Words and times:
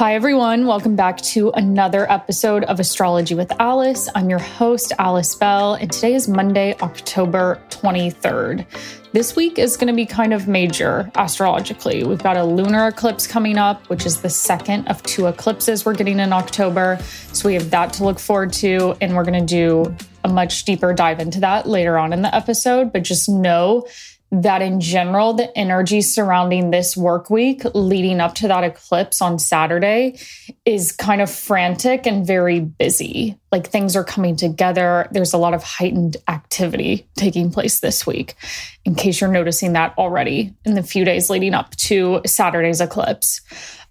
Hi, 0.00 0.14
everyone. 0.14 0.66
Welcome 0.66 0.96
back 0.96 1.18
to 1.34 1.50
another 1.50 2.10
episode 2.10 2.64
of 2.64 2.80
Astrology 2.80 3.34
with 3.34 3.52
Alice. 3.60 4.08
I'm 4.14 4.30
your 4.30 4.38
host, 4.38 4.94
Alice 4.98 5.34
Bell, 5.34 5.74
and 5.74 5.92
today 5.92 6.14
is 6.14 6.26
Monday, 6.26 6.74
October 6.80 7.60
23rd. 7.68 8.64
This 9.12 9.36
week 9.36 9.58
is 9.58 9.76
going 9.76 9.88
to 9.88 9.92
be 9.92 10.06
kind 10.06 10.32
of 10.32 10.48
major 10.48 11.10
astrologically. 11.16 12.02
We've 12.02 12.22
got 12.22 12.38
a 12.38 12.44
lunar 12.44 12.88
eclipse 12.88 13.26
coming 13.26 13.58
up, 13.58 13.90
which 13.90 14.06
is 14.06 14.22
the 14.22 14.30
second 14.30 14.88
of 14.88 15.02
two 15.02 15.26
eclipses 15.26 15.84
we're 15.84 15.94
getting 15.94 16.18
in 16.18 16.32
October. 16.32 16.98
So 17.34 17.50
we 17.50 17.54
have 17.56 17.68
that 17.68 17.92
to 17.94 18.04
look 18.04 18.18
forward 18.18 18.54
to, 18.54 18.96
and 19.02 19.14
we're 19.14 19.24
going 19.24 19.46
to 19.46 19.54
do 19.54 19.94
a 20.24 20.30
much 20.30 20.64
deeper 20.64 20.94
dive 20.94 21.20
into 21.20 21.40
that 21.40 21.68
later 21.68 21.98
on 21.98 22.14
in 22.14 22.22
the 22.22 22.34
episode. 22.34 22.90
But 22.90 23.02
just 23.02 23.28
know 23.28 23.86
that 24.32 24.62
in 24.62 24.80
general, 24.80 25.32
the 25.32 25.56
energy 25.58 26.00
surrounding 26.00 26.70
this 26.70 26.96
work 26.96 27.30
week 27.30 27.62
leading 27.74 28.20
up 28.20 28.34
to 28.36 28.48
that 28.48 28.62
eclipse 28.62 29.20
on 29.20 29.38
Saturday 29.40 30.18
is 30.64 30.92
kind 30.92 31.20
of 31.20 31.28
frantic 31.28 32.06
and 32.06 32.24
very 32.24 32.60
busy. 32.60 33.36
Like 33.50 33.68
things 33.68 33.96
are 33.96 34.04
coming 34.04 34.36
together. 34.36 35.08
There's 35.10 35.32
a 35.32 35.38
lot 35.38 35.52
of 35.52 35.64
heightened 35.64 36.16
activity 36.28 37.08
taking 37.16 37.50
place 37.50 37.80
this 37.80 38.06
week, 38.06 38.36
in 38.84 38.94
case 38.94 39.20
you're 39.20 39.32
noticing 39.32 39.72
that 39.72 39.94
already 39.98 40.54
in 40.64 40.74
the 40.74 40.82
few 40.82 41.04
days 41.04 41.28
leading 41.28 41.54
up 41.54 41.74
to 41.76 42.20
Saturday's 42.24 42.80
eclipse. 42.80 43.40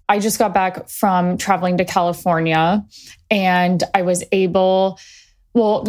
I 0.08 0.18
just 0.18 0.38
got 0.38 0.54
back 0.54 0.88
from 0.88 1.36
traveling 1.36 1.76
to 1.76 1.84
California 1.84 2.84
and 3.30 3.82
I 3.94 4.02
was 4.02 4.24
able, 4.32 4.98
well, 5.52 5.86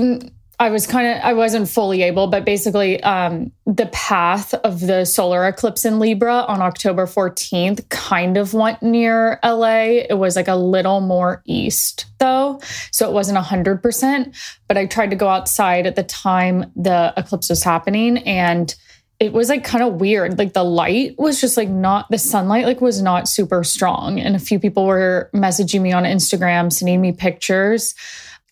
I 0.62 0.70
was 0.70 0.86
kind 0.86 1.08
of 1.08 1.24
I 1.24 1.34
wasn't 1.34 1.68
fully 1.68 2.04
able, 2.04 2.28
but 2.28 2.46
basically 2.46 3.02
um, 3.02 3.52
the 3.66 3.88
path 3.88 4.54
of 4.54 4.80
the 4.80 5.06
solar 5.06 5.48
eclipse 5.48 5.86
in 5.86 5.98
Libra 5.98 6.46
on 6.48 6.62
October 6.62 7.08
14th 7.08 7.90
kind 7.90 8.38
of 8.38 8.54
went 8.54 8.84
near 8.84 9.40
LA. 9.44 10.04
It 10.08 10.20
was 10.20 10.36
like 10.36 10.48
a 10.48 10.56
little 10.56 11.02
more 11.02 11.42
east 11.46 12.06
though, 12.20 12.62
so 12.92 13.10
it 13.10 13.12
wasn't 13.12 13.40
100%, 13.40 14.38
but 14.68 14.78
I 14.78 14.86
tried 14.86 15.10
to 15.10 15.16
go 15.16 15.30
outside 15.30 15.88
at 15.88 15.96
the 15.96 16.04
time 16.04 16.72
the 16.76 17.12
eclipse 17.18 17.50
was 17.50 17.64
happening 17.64 18.20
and 18.20 18.76
it 19.20 19.34
was 19.34 19.50
like 19.50 19.64
kind 19.64 19.84
of 19.84 19.96
weird. 19.96 20.38
Like 20.38 20.54
the 20.54 20.64
light 20.64 21.16
was 21.18 21.42
just 21.42 21.58
like 21.58 21.70
not 21.70 22.08
the 22.12 22.20
sunlight 22.20 22.66
like 22.66 22.82
was 22.82 23.02
not 23.02 23.28
super 23.28 23.64
strong 23.64 24.20
and 24.20 24.36
a 24.36 24.40
few 24.40 24.60
people 24.60 24.86
were 24.86 25.32
messaging 25.34 25.82
me 25.82 25.92
on 25.92 26.04
Instagram 26.04 26.72
sending 26.72 27.02
me 27.02 27.14
pictures 27.14 27.96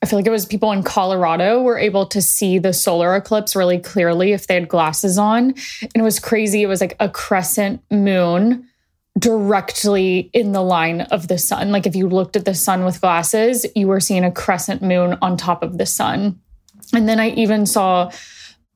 I 0.01 0.05
feel 0.05 0.17
like 0.17 0.27
it 0.27 0.31
was 0.31 0.45
people 0.45 0.71
in 0.71 0.83
Colorado 0.83 1.61
were 1.61 1.77
able 1.77 2.05
to 2.07 2.21
see 2.21 2.57
the 2.57 2.71
solar 2.71 3.15
eclipse 3.15 3.55
really 3.55 3.79
clearly 3.79 4.31
if 4.31 4.47
they 4.47 4.53
had 4.53 4.69
glasses 4.69 5.17
on. 5.17 5.53
And 5.81 5.91
it 5.95 6.01
was 6.01 6.19
crazy. 6.19 6.61
It 6.63 6.67
was 6.67 6.79
like 6.79 6.95
a 6.99 7.09
crescent 7.09 7.81
moon 7.91 8.65
directly 9.17 10.29
in 10.33 10.53
the 10.53 10.61
line 10.61 11.01
of 11.01 11.27
the 11.27 11.37
sun. 11.37 11.71
Like 11.71 11.85
if 11.85 11.95
you 11.95 12.07
looked 12.07 12.37
at 12.37 12.45
the 12.45 12.53
sun 12.53 12.85
with 12.85 13.01
glasses, 13.01 13.65
you 13.75 13.87
were 13.87 13.99
seeing 13.99 14.23
a 14.23 14.31
crescent 14.31 14.81
moon 14.81 15.17
on 15.21 15.35
top 15.35 15.63
of 15.63 15.77
the 15.77 15.85
sun. 15.85 16.39
And 16.93 17.09
then 17.09 17.19
I 17.19 17.29
even 17.31 17.65
saw 17.65 18.11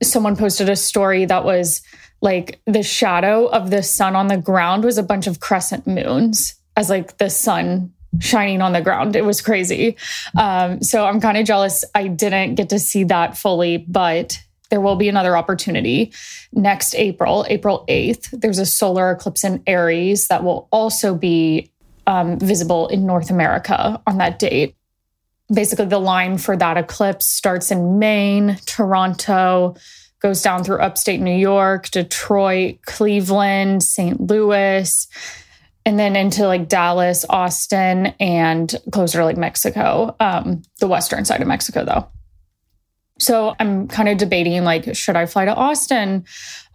someone 0.01 0.35
posted 0.35 0.69
a 0.69 0.75
story 0.75 1.23
that 1.25 1.45
was 1.45 1.81
like 2.21 2.59
the 2.66 2.83
shadow 2.83 3.45
of 3.47 3.69
the 3.69 3.83
sun 3.83 4.16
on 4.16 4.27
the 4.27 4.38
ground 4.38 4.83
was 4.83 4.97
a 4.97 5.03
bunch 5.03 5.27
of 5.27 5.39
crescent 5.39 5.88
moons 5.88 6.55
as 6.75 6.89
like 6.89 7.17
the 7.17 7.29
sun 7.29 7.92
shining 8.19 8.61
on 8.61 8.73
the 8.73 8.81
ground. 8.81 9.16
It 9.16 9.25
was 9.25 9.42
crazy. 9.42 9.97
Um, 10.38 10.81
so 10.81 11.06
I'm 11.06 11.19
kind 11.19 11.38
of 11.38 11.45
jealous 11.45 11.83
I 11.95 12.08
didn't 12.08 12.56
get 12.56 12.69
to 12.69 12.80
see 12.80 13.03
that 13.06 13.38
fully, 13.38 13.78
but 13.78 14.39
there 14.69 14.81
will 14.81 14.95
be 14.95 15.09
another 15.09 15.38
opportunity 15.38 16.11
next 16.52 16.95
April, 16.95 17.45
April 17.47 17.86
8th. 17.88 18.30
There's 18.31 18.58
a 18.58 18.66
solar 18.66 19.11
eclipse 19.11 19.44
in 19.44 19.61
Aries 19.67 20.28
that 20.30 20.44
will 20.44 20.67
also 20.72 21.14
be 21.16 21.72
um, 22.08 22.39
visible 22.39 22.88
in 22.88 23.06
North 23.06 23.30
America 23.30 24.02
on 24.08 24.17
that 24.17 24.39
date. 24.39 24.75
Basically, 25.53 25.86
the 25.86 26.00
line 26.00 26.38
for 26.38 26.58
that 26.58 26.78
eclipse 26.78 27.28
starts 27.28 27.69
in 27.69 28.00
Maine, 28.00 28.57
Toronto, 28.66 29.75
goes 30.19 30.41
down 30.41 30.63
through 30.63 30.80
upstate 30.80 31.19
New 31.19 31.35
York, 31.35 31.91
Detroit, 31.91 32.80
Cleveland, 32.85 33.84
St. 33.84 34.19
Louis 34.22 35.07
and 35.85 35.99
then 35.99 36.16
into 36.16 36.47
like 36.47 36.69
Dallas, 36.69 37.25
Austin, 37.29 38.07
and 38.19 38.73
closer 38.91 39.19
to 39.19 39.25
like 39.25 39.38
Mexico, 39.38 40.16
um, 40.19 40.61
the 40.79 40.88
western 40.88 41.25
side 41.25 41.41
of 41.41 41.47
Mexico, 41.47 41.83
though. 41.83 42.07
So 43.19 43.55
I'm 43.59 43.88
kind 43.88 44.09
of 44.09 44.17
debating 44.17 44.63
like, 44.63 44.95
should 44.95 45.16
I 45.16 45.27
fly 45.27 45.45
to 45.45 45.53
Austin 45.53 46.25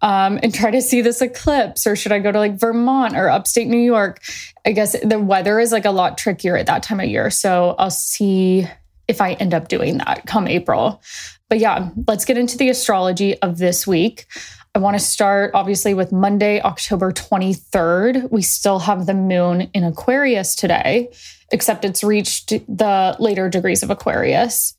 um, 0.03 0.39
and 0.43 0.55
try 0.55 0.71
to 0.71 0.81
see 0.81 1.01
this 1.01 1.21
eclipse, 1.21 1.87
or 1.87 1.97
should 1.97 2.13
I 2.13 2.21
go 2.21 2.31
to 2.31 2.39
like 2.39 2.61
Vermont 2.61 3.17
or 3.17 3.29
upstate 3.29 3.67
New 3.67 3.79
York? 3.79 4.21
I 4.65 4.73
guess 4.73 4.99
the 5.01 5.19
weather 5.19 5.59
is 5.59 5.73
like 5.73 5.85
a 5.85 5.91
lot 5.91 6.17
trickier 6.17 6.57
at 6.57 6.67
that 6.67 6.83
time 6.83 7.01
of 7.01 7.07
year. 7.07 7.31
So 7.31 7.75
I'll 7.79 7.91
see 7.91 8.67
if 9.09 9.21
I 9.21 9.33
end 9.35 9.55
up 9.55 9.69
doing 9.69 9.99
that 9.99 10.27
come 10.27 10.47
April. 10.47 11.03
But 11.49 11.59
yeah, 11.59 11.91
let's 12.07 12.25
get 12.25 12.39
into 12.39 12.59
the 12.59 12.69
astrology 12.69 13.41
of 13.41 13.59
this 13.59 13.87
week. 13.87 14.27
I 14.79 14.81
want 14.81 14.97
to 14.97 15.05
start 15.05 15.51
obviously 15.55 15.93
with 15.93 16.13
Monday, 16.13 16.61
October 16.61 17.11
23rd. 17.11 18.31
We 18.31 18.43
still 18.43 18.79
have 18.79 19.07
the 19.07 19.13
moon 19.13 19.63
in 19.75 19.83
Aquarius 19.83 20.55
today, 20.55 21.11
except 21.51 21.85
it's 21.85 22.05
reached 22.05 22.51
the 22.51 23.17
later 23.19 23.49
degrees 23.49 23.83
of 23.83 23.91
Aquarius, 23.91 24.77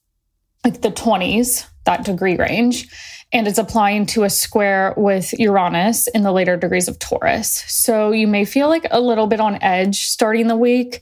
like 0.63 0.79
the 0.79 0.91
20s, 0.91 1.67
that 1.83 2.05
degree 2.05 2.37
range. 2.37 2.87
And 3.33 3.45
it's 3.45 3.57
applying 3.57 4.05
to 4.05 4.23
a 4.23 4.29
square 4.29 4.93
with 4.95 5.33
Uranus 5.33 6.07
in 6.07 6.23
the 6.23 6.31
later 6.31 6.55
degrees 6.55 6.87
of 6.87 6.97
Taurus. 6.99 7.65
So 7.67 8.13
you 8.13 8.25
may 8.25 8.45
feel 8.45 8.69
like 8.69 8.87
a 8.91 9.01
little 9.01 9.27
bit 9.27 9.41
on 9.41 9.61
edge 9.61 10.05
starting 10.05 10.47
the 10.47 10.55
week. 10.55 11.01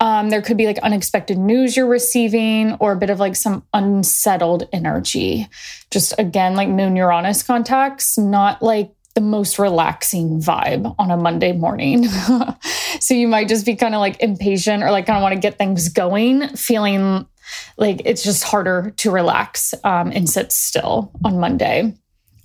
Um, 0.00 0.30
there 0.30 0.40
could 0.40 0.56
be 0.56 0.66
like 0.66 0.78
unexpected 0.78 1.38
news 1.38 1.76
you're 1.76 1.86
receiving 1.86 2.72
or 2.74 2.92
a 2.92 2.96
bit 2.96 3.10
of 3.10 3.20
like 3.20 3.36
some 3.36 3.64
unsettled 3.74 4.68
energy. 4.72 5.46
Just 5.90 6.14
again, 6.18 6.56
like 6.56 6.68
moon 6.68 6.96
Uranus 6.96 7.42
contacts, 7.42 8.16
not 8.16 8.62
like 8.62 8.92
the 9.14 9.20
most 9.20 9.58
relaxing 9.58 10.40
vibe 10.40 10.94
on 10.98 11.10
a 11.10 11.16
Monday 11.16 11.52
morning. 11.52 12.08
so 13.00 13.12
you 13.12 13.28
might 13.28 13.48
just 13.48 13.66
be 13.66 13.76
kind 13.76 13.94
of 13.94 14.00
like 14.00 14.20
impatient 14.22 14.82
or 14.82 14.90
like 14.90 15.06
kind 15.06 15.16
of 15.16 15.22
want 15.22 15.34
to 15.34 15.40
get 15.40 15.58
things 15.58 15.88
going, 15.88 16.48
feeling 16.56 17.26
like 17.76 18.02
it's 18.04 18.22
just 18.22 18.44
harder 18.44 18.92
to 18.96 19.10
relax 19.10 19.74
um, 19.84 20.12
and 20.12 20.30
sit 20.30 20.52
still 20.52 21.10
on 21.24 21.40
Monday. 21.40 21.94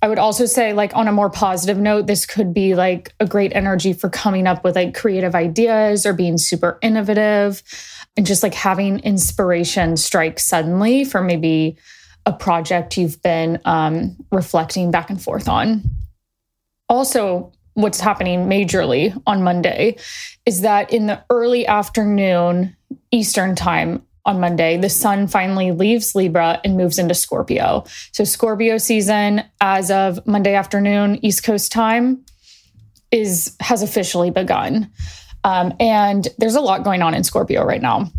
I 0.06 0.08
would 0.08 0.20
also 0.20 0.46
say, 0.46 0.72
like, 0.72 0.94
on 0.94 1.08
a 1.08 1.12
more 1.12 1.30
positive 1.30 1.78
note, 1.78 2.06
this 2.06 2.26
could 2.26 2.54
be 2.54 2.76
like 2.76 3.12
a 3.18 3.26
great 3.26 3.50
energy 3.56 3.92
for 3.92 4.08
coming 4.08 4.46
up 4.46 4.62
with 4.62 4.76
like 4.76 4.94
creative 4.94 5.34
ideas 5.34 6.06
or 6.06 6.12
being 6.12 6.38
super 6.38 6.78
innovative 6.80 7.60
and 8.16 8.24
just 8.24 8.44
like 8.44 8.54
having 8.54 9.00
inspiration 9.00 9.96
strike 9.96 10.38
suddenly 10.38 11.04
for 11.04 11.24
maybe 11.24 11.76
a 12.24 12.32
project 12.32 12.96
you've 12.96 13.20
been 13.20 13.58
um, 13.64 14.16
reflecting 14.30 14.92
back 14.92 15.10
and 15.10 15.20
forth 15.20 15.48
on. 15.48 15.82
Also, 16.88 17.52
what's 17.74 17.98
happening 17.98 18.46
majorly 18.46 19.20
on 19.26 19.42
Monday 19.42 19.96
is 20.44 20.60
that 20.60 20.92
in 20.92 21.08
the 21.08 21.20
early 21.30 21.66
afternoon 21.66 22.76
Eastern 23.10 23.56
time, 23.56 24.05
on 24.26 24.40
Monday, 24.40 24.76
the 24.76 24.90
sun 24.90 25.26
finally 25.28 25.72
leaves 25.72 26.14
Libra 26.14 26.60
and 26.64 26.76
moves 26.76 26.98
into 26.98 27.14
Scorpio. 27.14 27.84
So, 28.12 28.24
Scorpio 28.24 28.76
season 28.78 29.44
as 29.60 29.90
of 29.90 30.24
Monday 30.26 30.54
afternoon, 30.54 31.24
East 31.24 31.44
Coast 31.44 31.72
time, 31.72 32.24
is 33.10 33.56
has 33.60 33.82
officially 33.82 34.30
begun. 34.30 34.90
Um, 35.44 35.72
and 35.78 36.26
there's 36.38 36.56
a 36.56 36.60
lot 36.60 36.82
going 36.82 37.02
on 37.02 37.14
in 37.14 37.22
Scorpio 37.22 37.64
right 37.64 37.80
now. 37.80 38.10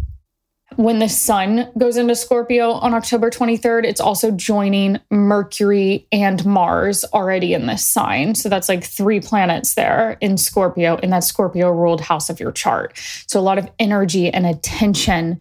When 0.76 1.00
the 1.00 1.10
sun 1.10 1.72
goes 1.78 1.98
into 1.98 2.16
Scorpio 2.16 2.72
on 2.72 2.94
October 2.94 3.32
23rd, 3.32 3.84
it's 3.84 4.00
also 4.00 4.32
joining 4.32 5.00
Mercury 5.10 6.08
and 6.12 6.46
Mars 6.46 7.04
already 7.14 7.54
in 7.54 7.66
this 7.66 7.88
sign. 7.88 8.36
So 8.36 8.48
that's 8.48 8.70
like 8.70 8.84
three 8.84 9.20
planets 9.20 9.74
there 9.74 10.18
in 10.22 10.38
Scorpio, 10.38 10.98
in 10.98 11.10
that 11.10 11.24
Scorpio 11.24 11.72
ruled 11.72 12.02
house 12.02 12.30
of 12.30 12.40
your 12.40 12.52
chart. 12.52 12.94
So 13.28 13.40
a 13.40 13.42
lot 13.42 13.58
of 13.58 13.70
energy 13.80 14.30
and 14.32 14.46
attention 14.46 15.40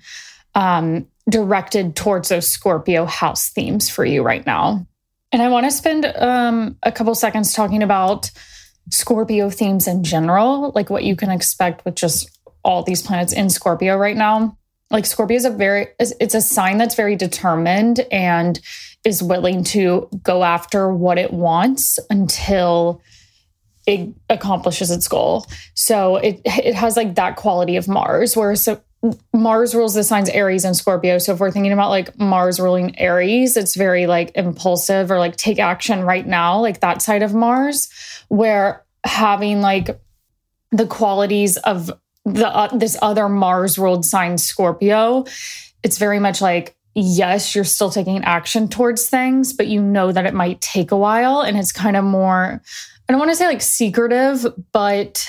um, 0.56 1.06
directed 1.28 1.94
towards 1.94 2.30
those 2.30 2.48
Scorpio 2.48 3.04
house 3.04 3.50
themes 3.50 3.88
for 3.88 4.04
you 4.04 4.22
right 4.22 4.44
now. 4.44 4.84
And 5.30 5.42
I 5.42 5.48
want 5.48 5.66
to 5.66 5.70
spend 5.70 6.06
um, 6.06 6.76
a 6.82 6.90
couple 6.90 7.14
seconds 7.14 7.52
talking 7.52 7.82
about 7.82 8.30
Scorpio 8.90 9.50
themes 9.50 9.86
in 9.86 10.02
general, 10.02 10.72
like 10.74 10.88
what 10.88 11.04
you 11.04 11.14
can 11.14 11.30
expect 11.30 11.84
with 11.84 11.94
just 11.94 12.30
all 12.64 12.82
these 12.82 13.02
planets 13.02 13.32
in 13.32 13.50
Scorpio 13.50 13.96
right 13.96 14.16
now. 14.16 14.56
Like 14.90 15.04
Scorpio 15.04 15.36
is 15.36 15.44
a 15.44 15.50
very, 15.50 15.88
it's 15.98 16.34
a 16.34 16.40
sign 16.40 16.78
that's 16.78 16.94
very 16.94 17.16
determined 17.16 18.00
and 18.10 18.58
is 19.04 19.22
willing 19.22 19.62
to 19.64 20.08
go 20.22 20.42
after 20.42 20.92
what 20.92 21.18
it 21.18 21.32
wants 21.32 21.98
until 22.08 23.02
it 23.86 24.14
accomplishes 24.30 24.90
its 24.90 25.06
goal. 25.06 25.46
So 25.74 26.16
it 26.16 26.40
it 26.44 26.74
has 26.74 26.96
like 26.96 27.14
that 27.14 27.36
quality 27.36 27.76
of 27.76 27.86
Mars, 27.88 28.36
whereas 28.36 28.68
Mars 29.32 29.74
rules 29.74 29.94
the 29.94 30.02
signs 30.02 30.28
Aries 30.30 30.64
and 30.64 30.76
Scorpio. 30.76 31.18
So 31.18 31.32
if 31.32 31.40
we're 31.40 31.50
thinking 31.50 31.72
about 31.72 31.90
like 31.90 32.18
Mars 32.18 32.58
ruling 32.58 32.98
Aries, 32.98 33.56
it's 33.56 33.76
very 33.76 34.06
like 34.06 34.32
impulsive 34.34 35.10
or 35.10 35.18
like 35.18 35.36
take 35.36 35.58
action 35.58 36.02
right 36.02 36.26
now, 36.26 36.60
like 36.60 36.80
that 36.80 37.02
side 37.02 37.22
of 37.22 37.34
Mars, 37.34 37.88
where 38.28 38.84
having 39.04 39.60
like 39.60 40.00
the 40.72 40.86
qualities 40.86 41.56
of 41.58 41.92
the 42.24 42.48
uh, 42.48 42.76
this 42.76 42.96
other 43.00 43.28
Mars 43.28 43.78
ruled 43.78 44.04
sign 44.04 44.38
Scorpio, 44.38 45.24
it's 45.82 45.98
very 45.98 46.18
much 46.18 46.40
like 46.40 46.76
yes, 46.94 47.54
you're 47.54 47.64
still 47.64 47.90
taking 47.90 48.24
action 48.24 48.68
towards 48.68 49.06
things, 49.08 49.52
but 49.52 49.66
you 49.66 49.82
know 49.82 50.10
that 50.10 50.24
it 50.24 50.32
might 50.32 50.58
take 50.62 50.90
a 50.90 50.96
while 50.96 51.42
and 51.42 51.58
it's 51.58 51.70
kind 51.70 51.96
of 51.96 52.04
more 52.04 52.62
I 53.08 53.12
don't 53.12 53.20
want 53.20 53.30
to 53.30 53.36
say 53.36 53.46
like 53.46 53.62
secretive, 53.62 54.46
but 54.72 55.28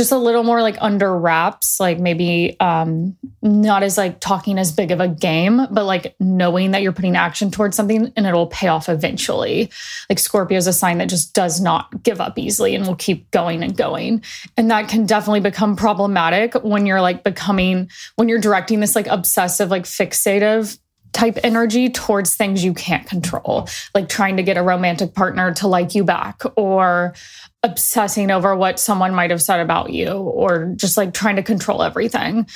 just 0.00 0.12
a 0.12 0.16
little 0.16 0.42
more 0.42 0.62
like 0.62 0.78
under 0.80 1.14
wraps, 1.14 1.78
like 1.78 1.98
maybe 1.98 2.56
um 2.58 3.14
not 3.42 3.82
as 3.82 3.98
like 3.98 4.18
talking 4.18 4.58
as 4.58 4.72
big 4.72 4.92
of 4.92 4.98
a 4.98 5.08
game, 5.08 5.66
but 5.70 5.84
like 5.84 6.16
knowing 6.18 6.70
that 6.70 6.80
you're 6.80 6.94
putting 6.94 7.16
action 7.16 7.50
towards 7.50 7.76
something 7.76 8.10
and 8.16 8.26
it'll 8.26 8.46
pay 8.46 8.68
off 8.68 8.88
eventually. 8.88 9.70
Like 10.08 10.18
Scorpio 10.18 10.56
is 10.56 10.66
a 10.66 10.72
sign 10.72 10.96
that 10.98 11.10
just 11.10 11.34
does 11.34 11.60
not 11.60 12.02
give 12.02 12.18
up 12.18 12.38
easily 12.38 12.74
and 12.74 12.86
will 12.86 12.96
keep 12.96 13.30
going 13.30 13.62
and 13.62 13.76
going. 13.76 14.24
And 14.56 14.70
that 14.70 14.88
can 14.88 15.04
definitely 15.04 15.40
become 15.40 15.76
problematic 15.76 16.54
when 16.54 16.86
you're 16.86 17.02
like 17.02 17.22
becoming 17.22 17.90
when 18.16 18.30
you're 18.30 18.40
directing 18.40 18.80
this 18.80 18.96
like 18.96 19.06
obsessive, 19.06 19.68
like 19.68 19.84
fixative 19.84 20.78
type 21.12 21.38
energy 21.42 21.90
towards 21.90 22.34
things 22.34 22.64
you 22.64 22.74
can't 22.74 23.06
control, 23.06 23.68
like 23.94 24.08
trying 24.08 24.36
to 24.36 24.42
get 24.42 24.56
a 24.56 24.62
romantic 24.62 25.14
partner 25.14 25.52
to 25.54 25.66
like 25.66 25.94
you 25.94 26.04
back 26.04 26.42
or 26.56 27.14
obsessing 27.62 28.30
over 28.30 28.56
what 28.56 28.78
someone 28.78 29.14
might 29.14 29.30
have 29.30 29.42
said 29.42 29.60
about 29.60 29.92
you 29.92 30.08
or 30.08 30.72
just 30.76 30.96
like 30.96 31.12
trying 31.12 31.36
to 31.36 31.42
control 31.42 31.82
everything. 31.82 32.46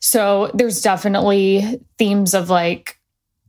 So 0.00 0.50
there's 0.54 0.80
definitely 0.80 1.80
themes 1.98 2.34
of 2.34 2.50
like 2.50 2.98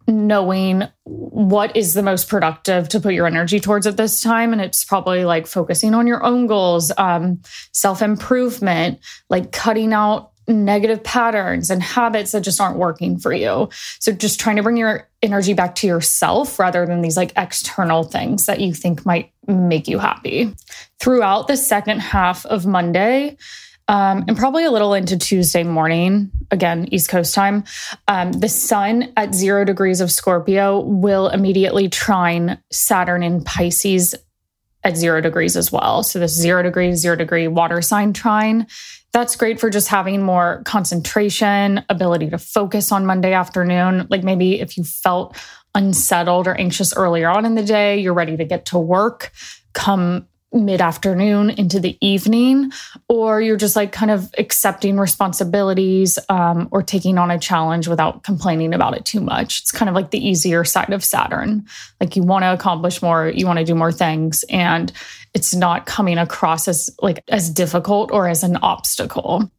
knowing 0.08 0.84
what 1.04 1.76
is 1.76 1.94
the 1.94 2.04
most 2.04 2.30
productive 2.30 2.88
to 2.90 3.00
put 3.00 3.14
your 3.14 3.26
energy 3.26 3.60
towards 3.60 3.88
at 3.88 3.98
this 3.98 4.22
time 4.22 4.54
and 4.54 4.62
it's 4.62 4.86
probably 4.86 5.26
like 5.26 5.48
focusing 5.48 5.94
on 5.94 6.06
your 6.06 6.24
own 6.24 6.46
goals 6.46 6.92
um, 6.98 7.42
self-improvement 7.72 9.00
like 9.30 9.52
cutting 9.52 9.94
out 9.94 10.32
negative 10.48 11.04
patterns 11.04 11.70
and 11.70 11.82
habits 11.82 12.32
that 12.32 12.42
just 12.42 12.62
aren't 12.62 12.78
working 12.78 13.18
for 13.18 13.34
you. 13.34 13.70
So 14.00 14.12
just 14.12 14.40
trying 14.40 14.58
to 14.58 14.64
bring 14.64 14.78
your 14.78 15.08
energy 15.22 15.54
back 15.54 15.76
to 15.76 15.88
yourself 15.88 16.60
rather 16.60 16.86
than 16.86 17.02
these 17.02 17.18
like 17.18 17.34
external 17.36 18.04
things 18.04 18.46
that 18.46 18.60
you 18.60 18.74
think 18.74 19.06
might 19.06 19.32
make 19.48 19.88
you 19.88 20.00
happy. 20.00 20.54
Throughout 21.00 21.48
the 21.48 21.58
second 21.58 22.00
half 22.00 22.46
of 22.46 22.66
Monday, 22.66 23.38
um, 23.88 24.26
and 24.28 24.36
probably 24.36 24.66
a 24.66 24.72
little 24.72 24.96
into 24.96 25.18
Tuesday 25.18 25.64
morning, 25.64 26.32
again, 26.50 26.88
East 26.92 27.10
Coast 27.10 27.36
time, 27.36 27.64
um, 28.08 28.32
the 28.32 28.50
sun 28.50 29.14
at 29.16 29.36
zero 29.36 29.64
degrees 29.64 30.02
of 30.02 30.12
Scorpio 30.12 30.80
will 30.80 31.30
immediately 31.30 31.88
trine 31.88 32.58
Saturn 32.72 33.22
in 33.22 33.44
Pisces 33.44 34.16
at 34.86 34.96
zero 34.96 35.20
degrees 35.20 35.58
as 35.58 35.72
well. 35.72 36.04
So, 36.04 36.20
this 36.20 36.34
zero 36.34 36.64
degree, 36.64 36.94
zero 36.94 37.18
degree 37.18 37.50
water 37.50 37.82
sign 37.82 38.14
trine 38.14 38.68
that's 39.16 39.38
great 39.38 39.62
for 39.62 39.70
just 39.70 39.88
having 39.88 40.22
more 40.22 40.62
concentration, 40.66 41.86
ability 41.88 42.30
to 42.32 42.38
focus 42.38 42.92
on 42.92 43.06
Monday 43.06 43.32
afternoon. 43.32 44.08
Like 44.10 44.26
maybe 44.26 44.60
if 44.60 44.76
you 44.76 44.84
felt 44.84 45.38
unsettled 45.74 46.48
or 46.48 46.56
anxious 46.56 46.94
earlier 46.94 47.30
on 47.30 47.46
in 47.46 47.56
the 47.56 47.64
day, 47.64 47.98
you're 47.98 48.14
ready 48.14 48.36
to 48.36 48.44
get 48.44 48.66
to 48.68 48.78
work. 48.78 49.32
Come 49.72 50.28
mid 50.56 50.82
afternoon 50.82 51.50
into 51.52 51.80
the 51.80 51.98
evening, 52.02 52.72
or 53.10 53.42
you're 53.42 53.58
just 53.58 53.76
like 53.76 53.92
kind 53.92 54.10
of 54.10 54.34
accepting 54.38 54.98
responsibilities 54.98 56.18
um, 56.30 56.68
or 56.72 56.82
taking 56.82 57.18
on 57.18 57.30
a 57.30 57.38
challenge 57.38 57.88
without 57.88 58.24
complaining 58.24 58.74
about 58.74 58.96
it 58.96 59.06
too 59.06 59.20
much. 59.20 59.62
It's 59.62 59.72
kind 59.72 59.90
of 59.90 59.96
like 59.96 60.12
the 60.12 60.26
easier 60.26 60.64
side 60.64 60.94
of 60.94 61.04
Saturn. 61.04 61.66
Like 62.00 62.16
you 62.16 62.24
want 62.24 62.44
to 62.44 62.54
accomplish 62.54 63.02
more, 63.02 63.28
you 63.28 63.46
want 63.46 63.60
to 63.60 63.66
do 63.66 63.76
more 63.76 63.92
things, 63.92 64.44
and 64.50 64.92
it's 65.34 65.54
not 65.54 65.86
coming 65.86 66.18
across 66.18 66.68
as 66.68 66.90
like 67.02 67.24
as 67.28 67.50
difficult 67.50 68.12
or 68.12 68.28
as 68.28 68.44
an 68.44 68.58
obstacle. 68.58 69.52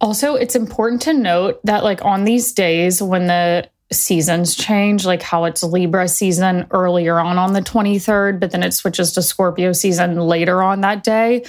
Also, 0.00 0.34
it's 0.34 0.56
important 0.56 1.02
to 1.02 1.12
note 1.12 1.60
that 1.64 1.84
like 1.84 2.04
on 2.04 2.24
these 2.24 2.52
days 2.52 3.02
when 3.02 3.26
the 3.26 3.68
seasons 3.92 4.54
change, 4.54 5.04
like 5.04 5.22
how 5.22 5.44
it's 5.44 5.62
Libra 5.62 6.06
season 6.08 6.66
earlier 6.70 7.18
on 7.18 7.38
on 7.38 7.52
the 7.52 7.60
23rd, 7.60 8.38
but 8.38 8.52
then 8.52 8.62
it 8.62 8.72
switches 8.72 9.12
to 9.12 9.22
Scorpio 9.22 9.72
season 9.72 10.16
later 10.16 10.62
on 10.62 10.82
that 10.82 11.02
day. 11.02 11.44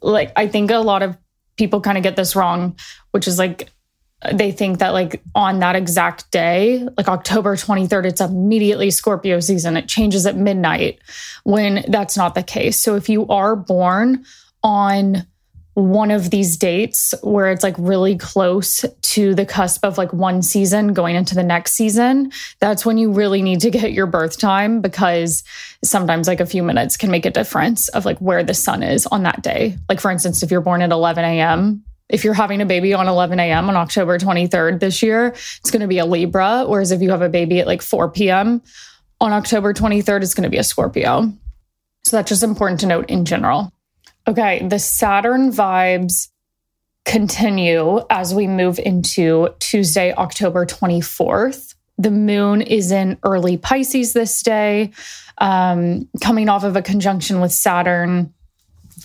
Like, 0.00 0.32
I 0.36 0.46
think 0.46 0.70
a 0.70 0.78
lot 0.78 1.02
of 1.02 1.16
people 1.56 1.80
kind 1.80 1.98
of 1.98 2.04
get 2.04 2.16
this 2.16 2.36
wrong, 2.36 2.76
which 3.10 3.26
is 3.26 3.38
like, 3.38 3.70
they 4.32 4.52
think 4.52 4.78
that 4.80 4.90
like 4.90 5.22
on 5.34 5.60
that 5.60 5.76
exact 5.76 6.30
day, 6.30 6.86
like 6.96 7.08
October 7.08 7.56
23rd, 7.56 8.04
it's 8.04 8.20
immediately 8.20 8.90
Scorpio 8.90 9.40
season. 9.40 9.76
It 9.76 9.88
changes 9.88 10.26
at 10.26 10.36
midnight 10.36 10.98
when 11.44 11.84
that's 11.88 12.16
not 12.16 12.34
the 12.34 12.42
case. 12.42 12.78
So 12.78 12.96
if 12.96 13.08
you 13.08 13.26
are 13.28 13.56
born 13.56 14.24
on 14.62 15.26
one 15.74 16.10
of 16.10 16.30
these 16.30 16.56
dates 16.56 17.14
where 17.22 17.50
it's 17.50 17.62
like 17.62 17.76
really 17.78 18.16
close 18.16 18.84
to 19.02 19.34
the 19.34 19.46
cusp 19.46 19.84
of 19.84 19.98
like 19.98 20.12
one 20.12 20.42
season 20.42 20.92
going 20.92 21.14
into 21.14 21.34
the 21.34 21.42
next 21.42 21.72
season, 21.72 22.32
that's 22.58 22.84
when 22.84 22.98
you 22.98 23.12
really 23.12 23.40
need 23.40 23.60
to 23.60 23.70
get 23.70 23.92
your 23.92 24.06
birth 24.06 24.38
time 24.38 24.80
because 24.80 25.44
sometimes 25.84 26.26
like 26.26 26.40
a 26.40 26.46
few 26.46 26.62
minutes 26.62 26.96
can 26.96 27.10
make 27.10 27.24
a 27.24 27.30
difference 27.30 27.88
of 27.88 28.04
like 28.04 28.18
where 28.18 28.42
the 28.42 28.54
sun 28.54 28.82
is 28.82 29.06
on 29.06 29.22
that 29.22 29.42
day. 29.42 29.76
Like, 29.88 30.00
for 30.00 30.10
instance, 30.10 30.42
if 30.42 30.50
you're 30.50 30.60
born 30.60 30.82
at 30.82 30.90
11 30.90 31.24
a.m., 31.24 31.84
if 32.08 32.24
you're 32.24 32.34
having 32.34 32.60
a 32.60 32.66
baby 32.66 32.92
on 32.92 33.06
11 33.06 33.38
a.m. 33.38 33.68
on 33.68 33.76
October 33.76 34.18
23rd 34.18 34.80
this 34.80 35.02
year, 35.02 35.28
it's 35.28 35.70
going 35.70 35.82
to 35.82 35.86
be 35.86 35.98
a 35.98 36.04
Libra. 36.04 36.64
Whereas 36.66 36.90
if 36.90 37.00
you 37.00 37.10
have 37.10 37.22
a 37.22 37.28
baby 37.28 37.60
at 37.60 37.68
like 37.68 37.82
4 37.82 38.10
p.m. 38.10 38.62
on 39.20 39.32
October 39.32 39.72
23rd, 39.72 40.22
it's 40.22 40.34
going 40.34 40.42
to 40.42 40.50
be 40.50 40.58
a 40.58 40.64
Scorpio. 40.64 41.32
So 42.02 42.16
that's 42.16 42.28
just 42.28 42.42
important 42.42 42.80
to 42.80 42.86
note 42.86 43.08
in 43.08 43.24
general. 43.24 43.72
Okay, 44.28 44.66
the 44.66 44.78
Saturn 44.78 45.50
vibes 45.50 46.28
continue 47.04 48.00
as 48.10 48.34
we 48.34 48.46
move 48.46 48.78
into 48.78 49.48
Tuesday, 49.58 50.12
October 50.14 50.66
24th. 50.66 51.74
The 51.98 52.10
moon 52.10 52.62
is 52.62 52.92
in 52.92 53.18
early 53.22 53.56
Pisces 53.56 54.12
this 54.12 54.42
day, 54.42 54.92
um, 55.38 56.08
coming 56.22 56.48
off 56.48 56.64
of 56.64 56.76
a 56.76 56.82
conjunction 56.82 57.40
with 57.40 57.52
Saturn 57.52 58.32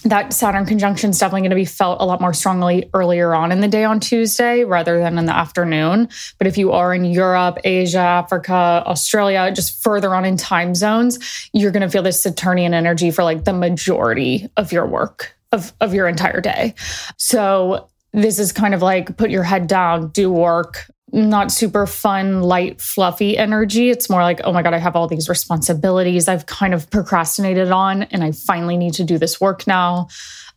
that 0.05 0.33
Saturn 0.33 0.65
conjunction 0.65 1.09
is 1.09 1.19
definitely 1.19 1.41
going 1.41 1.49
to 1.49 1.55
be 1.55 1.65
felt 1.65 1.99
a 1.99 2.05
lot 2.05 2.21
more 2.21 2.33
strongly 2.33 2.89
earlier 2.93 3.33
on 3.33 3.51
in 3.51 3.59
the 3.59 3.67
day 3.67 3.83
on 3.83 3.99
Tuesday 3.99 4.63
rather 4.63 4.99
than 4.99 5.17
in 5.17 5.25
the 5.25 5.35
afternoon. 5.35 6.09
But 6.37 6.47
if 6.47 6.57
you 6.57 6.71
are 6.71 6.93
in 6.93 7.05
Europe, 7.05 7.57
Asia, 7.63 7.99
Africa, 7.99 8.83
Australia, 8.85 9.51
just 9.51 9.81
further 9.83 10.13
on 10.13 10.23
in 10.23 10.37
time 10.37 10.75
zones, 10.75 11.49
you're 11.53 11.71
going 11.71 11.81
to 11.81 11.89
feel 11.89 12.03
this 12.03 12.21
Saturnian 12.21 12.73
energy 12.73 13.09
for 13.09 13.23
like 13.23 13.45
the 13.45 13.53
majority 13.53 14.47
of 14.57 14.71
your 14.71 14.85
work 14.85 15.35
of, 15.51 15.73
of 15.81 15.93
your 15.93 16.07
entire 16.07 16.39
day. 16.39 16.75
So 17.17 17.89
this 18.13 18.39
is 18.39 18.51
kind 18.51 18.73
of 18.73 18.81
like 18.81 19.17
put 19.17 19.29
your 19.29 19.43
head 19.43 19.67
down, 19.67 20.09
do 20.09 20.31
work, 20.31 20.89
not 21.11 21.51
super 21.51 21.85
fun, 21.87 22.41
light, 22.41 22.81
fluffy 22.81 23.37
energy. 23.37 23.89
It's 23.89 24.09
more 24.09 24.21
like, 24.21 24.41
oh 24.43 24.51
my 24.51 24.61
God, 24.61 24.73
I 24.73 24.79
have 24.79 24.95
all 24.95 25.07
these 25.07 25.29
responsibilities 25.29 26.27
I've 26.27 26.45
kind 26.45 26.73
of 26.73 26.89
procrastinated 26.89 27.71
on, 27.71 28.03
and 28.03 28.23
I 28.23 28.31
finally 28.31 28.77
need 28.77 28.93
to 28.95 29.03
do 29.03 29.17
this 29.17 29.39
work 29.39 29.67
now. 29.67 30.07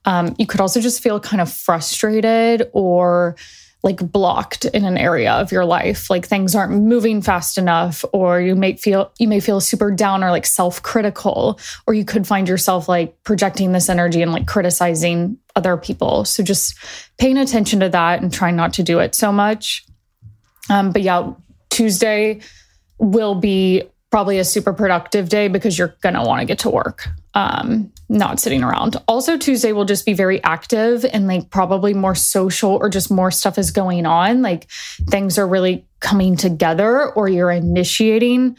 Um, 0.04 0.34
you 0.38 0.46
could 0.46 0.60
also 0.60 0.80
just 0.80 1.02
feel 1.02 1.20
kind 1.20 1.40
of 1.40 1.52
frustrated 1.52 2.70
or 2.72 3.36
like 3.84 3.98
blocked 4.10 4.64
in 4.64 4.84
an 4.84 4.98
area 4.98 5.32
of 5.32 5.52
your 5.52 5.64
life 5.64 6.10
like 6.10 6.26
things 6.26 6.54
aren't 6.56 6.72
moving 6.72 7.22
fast 7.22 7.56
enough 7.56 8.04
or 8.12 8.40
you 8.40 8.56
may 8.56 8.74
feel 8.74 9.12
you 9.20 9.28
may 9.28 9.38
feel 9.38 9.60
super 9.60 9.92
down 9.92 10.24
or 10.24 10.32
like 10.32 10.46
self-critical 10.46 11.60
or 11.86 11.94
you 11.94 12.04
could 12.04 12.26
find 12.26 12.48
yourself 12.48 12.88
like 12.88 13.22
projecting 13.22 13.70
this 13.70 13.88
energy 13.88 14.20
and 14.20 14.32
like 14.32 14.48
criticizing 14.48 15.38
other 15.54 15.76
people 15.76 16.24
so 16.24 16.42
just 16.42 16.76
paying 17.18 17.38
attention 17.38 17.78
to 17.78 17.88
that 17.88 18.20
and 18.20 18.32
trying 18.32 18.56
not 18.56 18.72
to 18.72 18.82
do 18.82 18.98
it 18.98 19.14
so 19.14 19.30
much 19.30 19.86
um, 20.68 20.92
but 20.92 21.02
yeah, 21.02 21.32
Tuesday 21.70 22.40
will 22.98 23.34
be 23.34 23.82
probably 24.10 24.38
a 24.38 24.44
super 24.44 24.72
productive 24.72 25.28
day 25.28 25.48
because 25.48 25.78
you're 25.78 25.94
going 26.00 26.14
to 26.14 26.22
want 26.22 26.40
to 26.40 26.46
get 26.46 26.58
to 26.60 26.70
work, 26.70 27.08
um, 27.34 27.92
not 28.08 28.40
sitting 28.40 28.62
around. 28.64 28.96
Also, 29.06 29.36
Tuesday 29.36 29.72
will 29.72 29.84
just 29.84 30.06
be 30.06 30.14
very 30.14 30.42
active 30.44 31.04
and 31.04 31.26
like 31.26 31.50
probably 31.50 31.92
more 31.92 32.14
social 32.14 32.70
or 32.70 32.88
just 32.88 33.10
more 33.10 33.30
stuff 33.30 33.58
is 33.58 33.70
going 33.70 34.06
on. 34.06 34.40
Like 34.40 34.66
things 35.10 35.38
are 35.38 35.46
really 35.46 35.86
coming 36.00 36.36
together 36.36 37.12
or 37.12 37.28
you're 37.28 37.50
initiating 37.50 38.56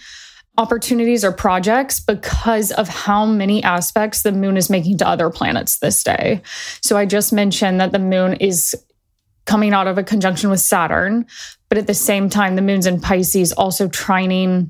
opportunities 0.60 1.24
or 1.24 1.32
projects 1.32 2.01
because 2.01 2.72
of 2.74 2.89
how 2.89 3.25
many 3.25 3.63
aspects 3.63 4.24
the 4.24 4.32
moon 4.32 4.58
is 4.58 4.70
making 4.70 4.98
to 4.98 5.08
other 5.08 5.30
planets 5.30 5.80
this 5.80 6.04
day. 6.04 6.42
So 6.82 6.98
I 6.98 7.06
just 7.06 7.32
mentioned 7.32 7.80
that 7.80 7.94
the 7.94 8.00
moon 8.00 8.34
is 8.34 8.75
coming 9.50 9.74
out 9.74 9.88
of 9.88 9.98
a 9.98 10.03
conjunction 10.03 10.51
with 10.51 10.60
Saturn, 10.60 11.25
but 11.70 11.79
at 11.79 11.88
the 11.88 11.94
same 11.96 12.29
time, 12.29 12.56
the 12.56 12.62
moon's 12.62 12.86
in 12.86 13.01
Pisces 13.01 13.51
also 13.51 13.88
trining 13.88 14.70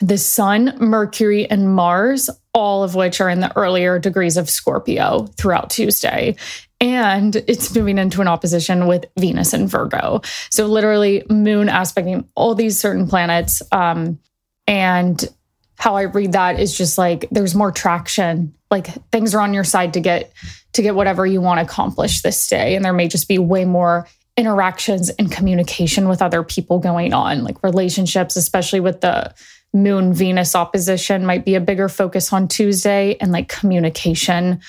the 0.00 0.18
sun, 0.18 0.76
Mercury, 0.80 1.48
and 1.48 1.72
Mars, 1.72 2.28
all 2.52 2.82
of 2.82 2.96
which 2.96 3.20
are 3.20 3.28
in 3.28 3.38
the 3.38 3.56
earlier 3.56 4.00
degrees 4.00 4.36
of 4.36 4.50
Scorpio 4.50 5.26
throughout 5.36 5.70
Tuesday. 5.70 6.34
And 6.80 7.36
it's 7.46 7.72
moving 7.72 7.96
into 7.96 8.20
an 8.20 8.26
opposition 8.26 8.88
with 8.88 9.04
Venus 9.16 9.52
and 9.52 9.70
Virgo. 9.70 10.22
So, 10.50 10.66
literally, 10.66 11.24
moon 11.30 11.68
aspecting 11.68 12.28
all 12.34 12.56
these 12.56 12.78
certain 12.78 13.06
planets. 13.06 13.62
Um, 13.70 14.18
and 14.66 15.24
how 15.78 15.94
I 15.94 16.02
read 16.02 16.32
that 16.32 16.60
is 16.60 16.76
just 16.76 16.98
like 16.98 17.28
there's 17.30 17.54
more 17.54 17.72
traction. 17.72 18.54
Like 18.70 18.88
things 19.10 19.34
are 19.34 19.40
on 19.40 19.54
your 19.54 19.64
side 19.64 19.94
to 19.94 20.00
get 20.00 20.32
to 20.72 20.82
get 20.82 20.94
whatever 20.94 21.24
you 21.24 21.40
want 21.40 21.58
to 21.58 21.64
accomplish 21.64 22.20
this 22.20 22.46
day. 22.48 22.74
And 22.74 22.84
there 22.84 22.92
may 22.92 23.08
just 23.08 23.28
be 23.28 23.38
way 23.38 23.64
more 23.64 24.06
interactions 24.36 25.08
and 25.10 25.32
communication 25.32 26.08
with 26.08 26.20
other 26.20 26.42
people 26.42 26.78
going 26.78 27.12
on, 27.12 27.44
like 27.44 27.62
relationships, 27.62 28.36
especially 28.36 28.80
with 28.80 29.00
the 29.00 29.34
moon 29.72 30.12
Venus 30.12 30.54
opposition, 30.54 31.24
might 31.24 31.44
be 31.44 31.54
a 31.54 31.60
bigger 31.60 31.88
focus 31.88 32.32
on 32.32 32.48
Tuesday 32.48 33.16
and 33.20 33.32
like 33.32 33.48
communication 33.48 34.60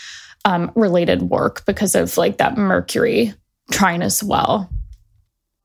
um, 0.46 0.72
related 0.76 1.24
work 1.24 1.66
because 1.66 1.96
of 1.96 2.18
like 2.18 2.38
that 2.38 2.58
Mercury 2.58 3.34
trine 3.72 4.02
as 4.02 4.24
well. 4.24 4.70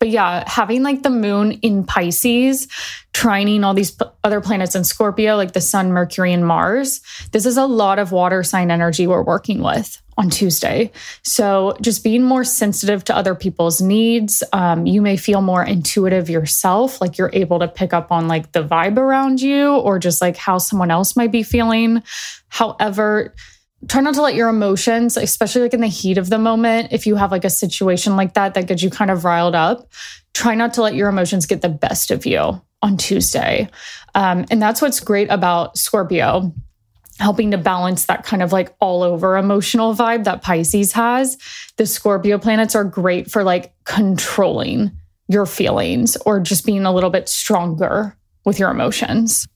But 0.04 0.10
yeah, 0.10 0.44
having 0.46 0.82
like 0.82 1.02
the 1.02 1.08
moon 1.08 1.52
in 1.62 1.82
Pisces, 1.82 2.68
trining 3.14 3.64
all 3.64 3.72
these 3.72 3.92
p- 3.92 4.04
other 4.22 4.42
planets 4.42 4.74
in 4.74 4.84
Scorpio, 4.84 5.34
like 5.34 5.54
the 5.54 5.62
sun, 5.62 5.92
Mercury, 5.92 6.30
and 6.34 6.46
Mars, 6.46 7.00
this 7.32 7.46
is 7.46 7.56
a 7.56 7.64
lot 7.64 7.98
of 7.98 8.12
water 8.12 8.42
sign 8.42 8.70
energy 8.70 9.06
we're 9.06 9.22
working 9.22 9.62
with 9.62 10.02
on 10.18 10.28
Tuesday. 10.28 10.92
So 11.22 11.74
just 11.80 12.04
being 12.04 12.22
more 12.22 12.44
sensitive 12.44 13.02
to 13.04 13.16
other 13.16 13.34
people's 13.34 13.80
needs. 13.80 14.42
Um, 14.52 14.84
you 14.84 15.00
may 15.00 15.16
feel 15.16 15.40
more 15.40 15.64
intuitive 15.64 16.28
yourself, 16.28 17.00
like 17.00 17.16
you're 17.16 17.30
able 17.32 17.60
to 17.60 17.66
pick 17.66 17.94
up 17.94 18.12
on 18.12 18.28
like 18.28 18.52
the 18.52 18.62
vibe 18.62 18.98
around 18.98 19.40
you 19.40 19.74
or 19.74 19.98
just 19.98 20.20
like 20.20 20.36
how 20.36 20.58
someone 20.58 20.90
else 20.90 21.16
might 21.16 21.32
be 21.32 21.42
feeling. 21.42 22.02
However, 22.48 23.34
try 23.88 24.00
not 24.00 24.14
to 24.14 24.22
let 24.22 24.34
your 24.34 24.48
emotions, 24.48 25.16
especially 25.16 25.62
like 25.62 25.74
in 25.74 25.80
the 25.80 25.86
heat 25.86 26.18
of 26.18 26.30
the 26.30 26.38
moment, 26.38 26.88
if 26.92 27.06
you 27.06 27.16
have 27.16 27.30
like 27.30 27.44
a 27.44 27.50
situation 27.50 28.16
like 28.16 28.34
that 28.34 28.54
that 28.54 28.66
gets 28.66 28.82
you 28.82 28.90
kind 28.90 29.10
of 29.10 29.24
riled 29.24 29.54
up, 29.54 29.90
try 30.32 30.54
not 30.54 30.74
to 30.74 30.82
let 30.82 30.94
your 30.94 31.08
emotions 31.08 31.46
get 31.46 31.62
the 31.62 31.68
best 31.68 32.10
of 32.10 32.26
you 32.26 32.60
on 32.82 32.96
Tuesday. 32.96 33.68
Um, 34.14 34.44
and 34.50 34.60
that's 34.60 34.82
what's 34.82 35.00
great 35.00 35.28
about 35.30 35.78
Scorpio, 35.78 36.52
helping 37.18 37.50
to 37.52 37.58
balance 37.58 38.06
that 38.06 38.24
kind 38.24 38.42
of 38.42 38.52
like 38.52 38.74
all 38.80 39.02
over 39.02 39.36
emotional 39.36 39.94
vibe 39.94 40.24
that 40.24 40.42
Pisces 40.42 40.92
has. 40.92 41.38
The 41.76 41.86
Scorpio 41.86 42.38
planets 42.38 42.74
are 42.74 42.84
great 42.84 43.30
for 43.30 43.42
like 43.42 43.72
controlling 43.84 44.92
your 45.28 45.46
feelings 45.46 46.16
or 46.26 46.40
just 46.40 46.66
being 46.66 46.84
a 46.84 46.92
little 46.92 47.10
bit 47.10 47.28
stronger 47.28 48.16
with 48.44 48.58
your 48.58 48.70
emotions. 48.70 49.46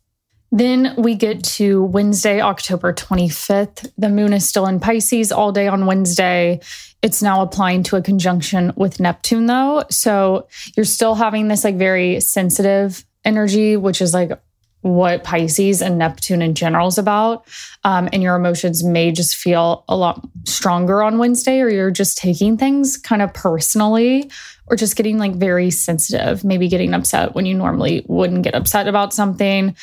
Then 0.51 0.95
we 0.97 1.15
get 1.15 1.45
to 1.45 1.85
Wednesday, 1.85 2.41
October 2.41 2.93
25th. 2.93 3.91
The 3.99 4.09
moon 4.09 4.33
is 4.33 4.49
still 4.49 4.67
in 4.67 4.81
Pisces 4.81 5.31
all 5.31 5.53
day 5.53 5.69
on 5.69 5.87
Wednesday. 5.87 6.61
It's 7.03 7.23
now 7.23 7.43
applying 7.43 7.83
to 7.85 7.97
a 7.97 8.03
conjunction 8.03 8.73
with 8.75 8.99
Neptune, 8.99 9.47
though. 9.47 9.85
So 9.91 10.49
you're 10.77 10.85
still 10.85 11.15
having 11.15 11.49
this 11.49 11.65
like 11.65 11.77
very 11.77 12.21
sensitive 12.21 13.05
energy, 13.25 13.77
which 13.77 14.01
is 14.01 14.15
like 14.15 14.41
what 14.81 15.25
Pisces 15.25 15.83
and 15.83 15.99
Neptune 15.99 16.41
in 16.41 16.55
general 16.55 16.89
is 16.89 16.99
about. 16.99 17.47
Um, 17.85 18.09
and 18.13 18.23
your 18.23 18.37
emotions 18.37 18.83
may 18.83 19.13
just 19.13 19.37
feel 19.37 19.85
a 19.89 19.97
lot 19.97 20.27
stronger 20.45 21.03
on 21.03 21.19
Wednesday, 21.19 21.61
or 21.61 21.69
you're 21.69 21.91
just 21.91 22.17
taking 22.17 22.57
things 22.57 22.97
kind 22.97 23.21
of 23.21 23.35
personally, 23.35 24.31
or 24.67 24.77
just 24.77 24.97
getting 24.97 25.19
like 25.19 25.35
very 25.35 25.71
sensitive, 25.71 26.43
maybe 26.45 26.69
getting 26.69 26.95
upset 26.95 27.35
when 27.35 27.45
you 27.45 27.55
normally 27.55 28.05
wouldn't 28.09 28.43
get 28.43 28.55
upset 28.55 28.89
about 28.89 29.13
something 29.13 29.75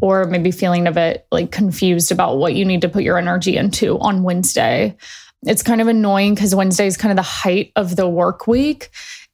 or 0.00 0.24
maybe 0.24 0.50
feeling 0.50 0.86
a 0.86 0.92
bit 0.92 1.26
like 1.30 1.52
confused 1.52 2.10
about 2.10 2.38
what 2.38 2.54
you 2.54 2.64
need 2.64 2.80
to 2.80 2.88
put 2.88 3.02
your 3.02 3.18
energy 3.18 3.56
into 3.56 3.98
on 3.98 4.22
Wednesday. 4.22 4.96
It's 5.44 5.62
kind 5.62 5.80
of 5.80 5.88
annoying 5.88 6.34
because 6.34 6.54
Wednesday 6.54 6.86
is 6.86 6.96
kind 6.96 7.10
of 7.10 7.16
the 7.16 7.22
height 7.22 7.72
of 7.76 7.96
the 7.96 8.08
work 8.08 8.46
week. 8.46 8.90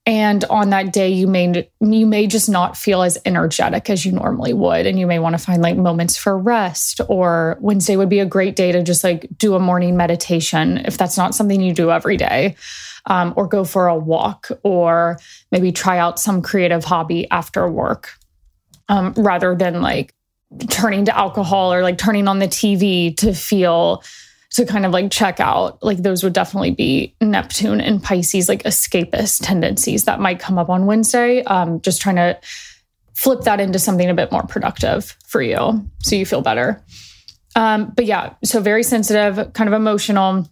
And 0.07 0.43
on 0.45 0.71
that 0.71 0.95
day, 0.95 1.11
you 1.11 1.27
may 1.27 1.69
you 1.81 2.07
may 2.07 2.27
just 2.27 2.49
not 2.49 2.79
feel 2.79 3.03
as 3.03 3.19
energetic 3.27 3.91
as 3.91 4.07
you 4.07 4.13
normally 4.13 4.55
would, 4.55 4.87
and 4.87 4.99
you 4.99 5.07
may 5.07 5.19
want 5.19 5.35
to 5.35 5.39
find 5.39 5.61
like 5.61 5.77
moments 5.77 6.17
for 6.17 6.39
rest. 6.39 7.03
Or 7.09 7.59
Wednesday 7.61 7.95
would 7.95 8.09
be 8.09 8.21
a 8.21 8.25
great 8.25 8.57
day 8.57 8.73
to 8.73 8.83
just 8.83 9.05
like 9.05 9.29
do 9.37 9.55
a 9.55 9.59
morning 9.59 9.99
meditation 9.99 10.79
if 10.79 10.97
that's 10.97 11.19
not 11.19 11.35
something 11.35 11.61
you 11.61 11.75
do 11.75 11.91
every 11.91 12.17
day, 12.17 12.57
um, 13.05 13.35
or 13.37 13.47
go 13.47 13.65
for 13.65 13.87
a 13.87 13.97
walk, 13.97 14.49
or 14.63 15.19
maybe 15.53 15.73
try 15.73 15.99
out 15.99 16.19
some 16.19 16.41
creative 16.41 16.85
hobby 16.85 17.31
after 17.31 17.71
work, 17.71 18.15
um, 18.89 19.13
rather 19.15 19.55
than 19.55 19.83
like 19.83 20.15
turning 20.69 21.05
to 21.05 21.17
alcohol 21.17 21.73
or 21.73 21.83
like 21.83 21.99
turning 21.99 22.29
on 22.29 22.39
the 22.39 22.49
TV 22.49 23.17
to 23.19 23.35
feel 23.35 24.03
to 24.51 24.65
kind 24.65 24.87
of 24.87 24.93
like 24.93 25.11
check 25.11 25.41
out 25.41 25.83
like 25.83 25.99
those 25.99 26.25
would 26.25 26.33
definitely 26.33 26.71
be 26.71 27.15
neptune 27.21 27.81
and 27.81 28.03
pisces 28.03 28.49
like 28.49 28.63
escapist 28.63 29.41
tendencies 29.43 30.05
that 30.05 30.21
might 30.21 30.41
come 30.41 30.57
up 30.57 30.71
on 30.71 30.87
wednesday. 30.87 31.43
Um, 31.45 31.81
just 31.83 32.01
trying 32.01 32.17
to 32.17 32.39
flip 33.15 33.43
that 33.43 33.61
into 33.61 33.79
something 33.79 34.09
a 34.09 34.15
bit 34.15 34.33
more 34.33 34.45
productive 34.45 35.17
for 35.27 35.43
you 35.43 35.89
so 36.03 36.17
you 36.17 36.25
feel 36.25 36.41
better. 36.41 36.83
Um, 37.57 37.93
but 37.95 38.07
yeah 38.07 38.35
so 38.43 38.61
very 38.61 38.83
sensitive 38.83 39.53
kind 39.53 39.69
of 39.69 39.75
emotional. 39.75 40.49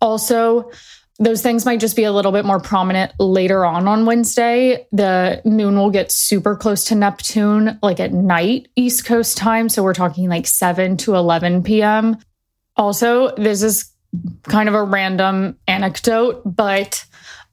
Also 0.00 0.70
those 1.18 1.42
things 1.42 1.64
might 1.64 1.80
just 1.80 1.96
be 1.96 2.04
a 2.04 2.12
little 2.12 2.30
bit 2.30 2.44
more 2.44 2.60
prominent 2.60 3.12
later 3.18 3.64
on 3.64 3.88
on 3.88 4.06
Wednesday. 4.06 4.86
The 4.92 5.42
moon 5.44 5.76
will 5.76 5.90
get 5.90 6.12
super 6.12 6.54
close 6.54 6.84
to 6.84 6.94
Neptune, 6.94 7.78
like 7.82 7.98
at 7.98 8.12
night, 8.12 8.68
East 8.76 9.04
Coast 9.04 9.36
time. 9.36 9.68
So 9.68 9.82
we're 9.82 9.94
talking 9.94 10.28
like 10.28 10.46
7 10.46 10.96
to 10.98 11.16
11 11.16 11.64
p.m. 11.64 12.18
Also, 12.76 13.34
this 13.34 13.62
is 13.62 13.92
kind 14.44 14.68
of 14.68 14.74
a 14.76 14.82
random 14.84 15.58
anecdote, 15.66 16.42
but 16.44 17.04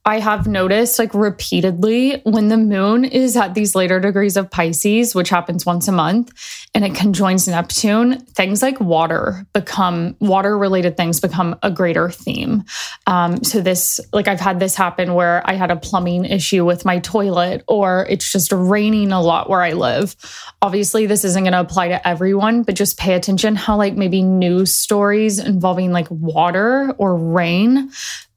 I 0.08 0.20
have 0.20 0.46
noticed 0.46 1.00
like 1.00 1.12
repeatedly 1.14 2.20
when 2.22 2.46
the 2.46 2.56
moon 2.56 3.04
is 3.04 3.36
at 3.36 3.54
these 3.54 3.74
later 3.74 3.98
degrees 3.98 4.36
of 4.36 4.48
Pisces, 4.48 5.16
which 5.16 5.30
happens 5.30 5.66
once 5.66 5.88
a 5.88 5.92
month, 5.92 6.32
and 6.74 6.84
it 6.84 6.94
conjoins 6.94 7.48
Neptune, 7.48 8.20
things 8.20 8.62
like 8.62 8.78
water 8.78 9.44
become 9.52 10.16
water 10.20 10.56
related 10.56 10.96
things 10.96 11.18
become 11.18 11.58
a 11.64 11.72
greater 11.72 12.08
theme. 12.08 12.62
Um, 13.08 13.42
so, 13.42 13.60
this, 13.60 13.98
like, 14.12 14.28
I've 14.28 14.38
had 14.38 14.60
this 14.60 14.76
happen 14.76 15.14
where 15.14 15.42
I 15.44 15.54
had 15.54 15.72
a 15.72 15.76
plumbing 15.76 16.24
issue 16.24 16.64
with 16.64 16.84
my 16.84 17.00
toilet, 17.00 17.64
or 17.66 18.06
it's 18.08 18.30
just 18.30 18.52
raining 18.52 19.10
a 19.10 19.20
lot 19.20 19.50
where 19.50 19.62
I 19.62 19.72
live. 19.72 20.14
Obviously, 20.62 21.06
this 21.06 21.24
isn't 21.24 21.42
going 21.42 21.52
to 21.52 21.60
apply 21.60 21.88
to 21.88 22.06
everyone, 22.06 22.62
but 22.62 22.76
just 22.76 22.96
pay 22.96 23.14
attention 23.14 23.56
how, 23.56 23.76
like, 23.76 23.94
maybe 23.94 24.22
news 24.22 24.72
stories 24.72 25.40
involving 25.40 25.90
like 25.90 26.06
water 26.10 26.94
or 26.96 27.16
rain 27.16 27.90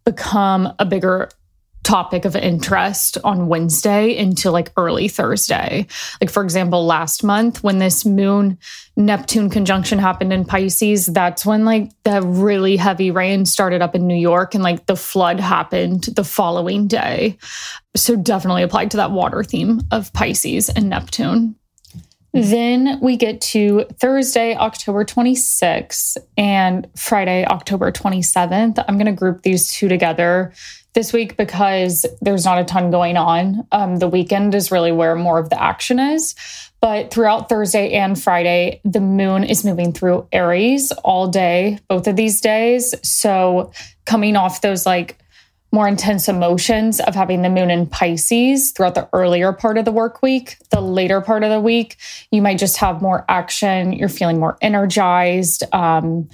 become 0.03 0.73
a 0.79 0.85
bigger 0.85 1.29
topic 1.89 2.23
of 2.23 2.35
interest 2.35 3.17
on 3.23 3.47
Wednesday 3.47 4.15
into 4.15 4.51
like 4.51 4.71
early 4.77 5.07
Thursday. 5.07 5.87
Like, 6.21 6.29
for 6.29 6.43
example, 6.43 6.85
last 6.85 7.23
month 7.23 7.63
when 7.63 7.79
this 7.79 8.05
moon 8.05 8.59
Neptune 8.95 9.49
conjunction 9.49 9.97
happened 9.97 10.31
in 10.31 10.45
Pisces, 10.45 11.07
that's 11.07 11.47
when 11.47 11.65
like 11.65 11.89
the 12.03 12.21
really 12.21 12.77
heavy 12.77 13.09
rain 13.09 13.43
started 13.43 13.81
up 13.81 13.95
in 13.95 14.05
New 14.05 14.13
York 14.13 14.53
and 14.53 14.63
like 14.63 14.85
the 14.85 14.95
flood 14.95 15.39
happened 15.39 16.03
the 16.15 16.23
following 16.23 16.87
day. 16.87 17.39
So, 17.95 18.15
definitely 18.15 18.61
applied 18.61 18.91
to 18.91 18.97
that 18.97 19.09
water 19.09 19.43
theme 19.43 19.81
of 19.89 20.13
Pisces 20.13 20.69
and 20.69 20.89
Neptune. 20.89 21.55
Then 22.33 22.99
we 23.01 23.17
get 23.17 23.41
to 23.41 23.85
Thursday, 23.99 24.55
October 24.55 25.03
26th 25.03 26.17
and 26.37 26.87
Friday, 26.95 27.45
October 27.45 27.91
27th. 27.91 28.83
I'm 28.87 28.95
going 28.95 29.07
to 29.07 29.11
group 29.11 29.41
these 29.41 29.71
two 29.71 29.87
together 29.87 30.53
this 30.93 31.13
week 31.13 31.37
because 31.37 32.05
there's 32.21 32.45
not 32.45 32.59
a 32.59 32.63
ton 32.63 32.91
going 32.91 33.17
on. 33.17 33.67
Um, 33.71 33.97
the 33.97 34.07
weekend 34.07 34.53
is 34.55 34.71
really 34.71 34.91
where 34.91 35.15
more 35.15 35.39
of 35.39 35.49
the 35.49 35.61
action 35.61 35.99
is. 35.99 36.35
But 36.81 37.11
throughout 37.11 37.49
Thursday 37.49 37.93
and 37.93 38.19
Friday, 38.19 38.81
the 38.85 39.01
moon 39.01 39.43
is 39.43 39.65
moving 39.65 39.91
through 39.91 40.27
Aries 40.31 40.91
all 40.91 41.27
day, 41.27 41.79
both 41.87 42.07
of 42.07 42.15
these 42.15 42.41
days. 42.41 42.95
So, 43.03 43.71
coming 44.05 44.35
off 44.35 44.61
those 44.61 44.85
like 44.85 45.17
more 45.71 45.87
intense 45.87 46.27
emotions 46.27 46.99
of 46.99 47.13
having 47.13 47.41
the 47.41 47.49
moon 47.49 47.69
in 47.69 47.85
Pisces 47.85 48.71
throughout 48.71 48.95
the 48.95 49.07
earlier 49.13 49.53
part 49.53 49.77
of 49.77 49.85
the 49.85 49.91
work 49.91 50.21
week, 50.21 50.57
the 50.71 50.81
later 50.81 51.21
part 51.21 51.43
of 51.43 51.51
the 51.51 51.59
week, 51.59 51.97
you 52.31 52.41
might 52.41 52.57
just 52.57 52.77
have 52.77 53.01
more 53.01 53.25
action. 53.29 53.93
You're 53.93 54.09
feeling 54.09 54.39
more 54.39 54.57
energized. 54.61 55.63
Um, 55.73 56.29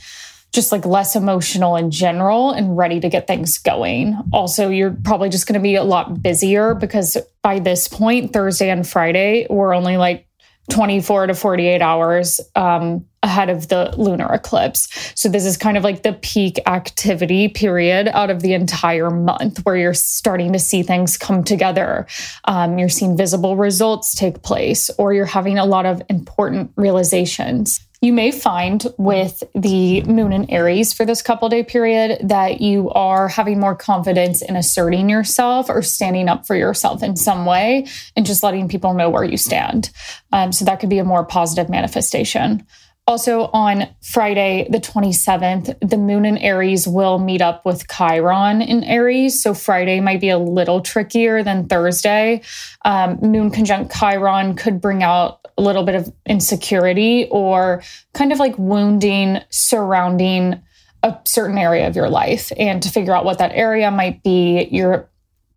just 0.56 0.72
like 0.72 0.86
less 0.86 1.18
emotional 1.18 1.76
in 1.76 1.92
general 1.92 2.52
and 2.52 2.78
ready 2.78 3.02
to 3.02 3.10
get 3.10 3.28
things 3.28 3.58
going. 3.58 4.18
Also, 4.32 4.70
you're 4.70 4.98
probably 5.04 5.28
just 5.28 5.48
going 5.48 5.60
to 5.60 5.64
be 5.64 5.76
a 5.76 5.84
lot 5.84 6.22
busier 6.24 6.74
because 6.74 7.18
by 7.42 7.60
this 7.60 7.90
point, 7.90 8.32
Thursday 8.32 8.70
and 8.70 8.88
Friday, 8.88 9.46
we're 9.50 9.76
only 9.76 9.98
like 9.98 10.28
24 10.70 11.28
to 11.28 11.34
48 11.36 11.82
hours 11.82 12.40
um, 12.56 13.06
ahead 13.26 13.50
of 13.50 13.68
the 13.68 13.94
lunar 13.98 14.32
eclipse. 14.32 14.88
So, 15.20 15.28
this 15.28 15.46
is 15.46 15.58
kind 15.58 15.76
of 15.76 15.84
like 15.84 16.04
the 16.04 16.14
peak 16.14 16.60
activity 16.66 17.50
period 17.50 18.08
out 18.08 18.30
of 18.30 18.42
the 18.42 18.54
entire 18.54 19.10
month 19.10 19.66
where 19.66 19.76
you're 19.76 19.94
starting 19.94 20.54
to 20.54 20.60
see 20.60 20.84
things 20.84 21.18
come 21.18 21.44
together. 21.44 22.08
Um, 22.46 22.80
you're 22.80 22.88
seeing 22.88 23.18
visible 23.18 23.58
results 23.58 24.16
take 24.16 24.44
place, 24.44 24.90
or 24.98 25.14
you're 25.14 25.26
having 25.26 25.58
a 25.58 25.66
lot 25.66 25.86
of 25.86 26.02
important 26.10 26.72
realizations 26.78 27.82
you 28.06 28.14
may 28.14 28.30
find 28.30 28.86
with 28.98 29.44
the 29.56 30.04
moon 30.04 30.32
in 30.32 30.50
Aries 30.50 30.94
for 30.94 31.06
this 31.06 31.22
couple 31.22 31.50
day 31.50 31.64
period 31.64 32.20
that 32.28 32.62
you 32.62 32.92
are 32.92 33.28
having 33.28 33.60
more 33.60 33.76
confidence 33.76 34.42
in 34.42 34.56
asserting 34.56 35.10
yourself 35.10 35.70
or 35.70 35.82
standing 35.82 36.30
up 36.30 36.46
for 36.46 36.56
yourself 36.56 37.02
in 37.02 37.16
some 37.16 37.46
way 37.46 37.88
and 38.16 38.26
just 38.26 38.44
letting 38.44 38.68
people 38.68 38.94
know 38.94 39.10
where 39.10 39.24
you 39.24 39.38
stand. 39.38 39.90
Um, 40.32 40.52
so 40.52 40.66
that 40.66 40.80
could 40.80 40.90
be 40.90 41.00
a 41.00 41.04
more 41.04 41.26
positive 41.26 41.70
manifestation 41.70 42.66
Also, 43.08 43.52
on 43.54 43.88
Friday, 44.02 44.68
the 44.72 44.80
27th, 44.80 45.78
the 45.88 45.98
moon 45.98 46.26
in 46.26 46.40
Aries 46.40 46.88
will 46.88 47.20
meet 47.20 47.40
up 47.40 47.64
with 47.64 47.88
Chiron 47.88 48.64
in 48.64 48.84
Aries. 48.84 49.44
So, 49.44 49.54
Friday 49.54 50.00
might 50.00 50.20
be 50.20 50.30
a 50.30 50.40
little 50.40 50.82
trickier 50.82 51.44
than 51.44 51.68
Thursday. 51.68 52.42
Um, 52.84 53.20
moon 53.22 53.52
conjunct 53.52 53.94
Chiron 53.96 54.56
could 54.56 54.82
bring 54.82 55.04
out 55.04 55.46
a 55.56 55.62
little 55.62 55.84
bit 55.84 55.94
of 55.94 56.12
insecurity 56.26 57.28
or 57.30 57.84
kind 58.16 58.32
of 58.32 58.40
like 58.40 58.58
wounding 58.58 59.40
surrounding 59.52 60.62
a 61.04 61.16
certain 61.26 61.60
area 61.60 61.88
of 61.88 61.96
your 61.96 62.10
life. 62.10 62.52
And 62.58 62.82
to 62.82 62.90
figure 62.90 63.16
out 63.16 63.24
what 63.24 63.38
that 63.38 63.52
area 63.54 63.92
might 63.92 64.24
be, 64.24 64.68
you're 64.72 65.08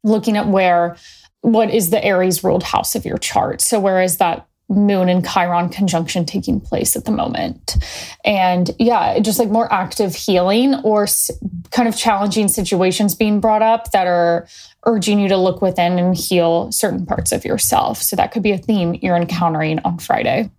looking 0.05 0.37
at 0.37 0.49
where 0.49 0.97
what 1.41 1.71
is 1.73 1.89
the 1.89 2.05
Aries 2.05 2.45
ruled 2.45 2.63
house 2.63 2.95
of 2.95 3.07
your 3.07 3.17
chart. 3.17 3.63
So, 3.63 3.81
where 3.81 4.03
is 4.03 4.19
that 4.19 4.48
moon 4.69 5.09
and 5.09 5.27
chiron 5.27 5.69
conjunction 5.69 6.27
taking 6.27 6.61
place 6.61 6.95
at 6.95 7.05
the 7.05 7.11
moment. 7.11 7.77
And 8.25 8.71
yeah 8.79 9.19
just 9.21 9.39
like 9.39 9.49
more 9.49 9.73
active 9.73 10.15
healing 10.15 10.75
or 10.85 11.07
kind 11.71 11.89
of 11.89 11.97
challenging 11.97 12.49
situations 12.49 13.15
being 13.15 13.41
brought 13.41 13.63
up 13.63 13.93
that 13.93 14.07
are 14.07 14.47
urging 14.85 15.19
you 15.21 15.29
to 15.29 15.37
look 15.37 15.63
within 15.63 15.99
and 15.99 16.17
heal 16.17 16.71
certain 16.71 17.07
parts 17.07 17.33
of 17.33 17.45
yourself. 17.45 18.03
So 18.03 18.17
that 18.17 18.33
could 18.33 18.43
be 18.43 18.53
a 18.53 18.59
theme 18.59 18.95
you're 19.01 19.17
encountering 19.17 19.79
on 19.81 19.99
friday. 19.99 20.51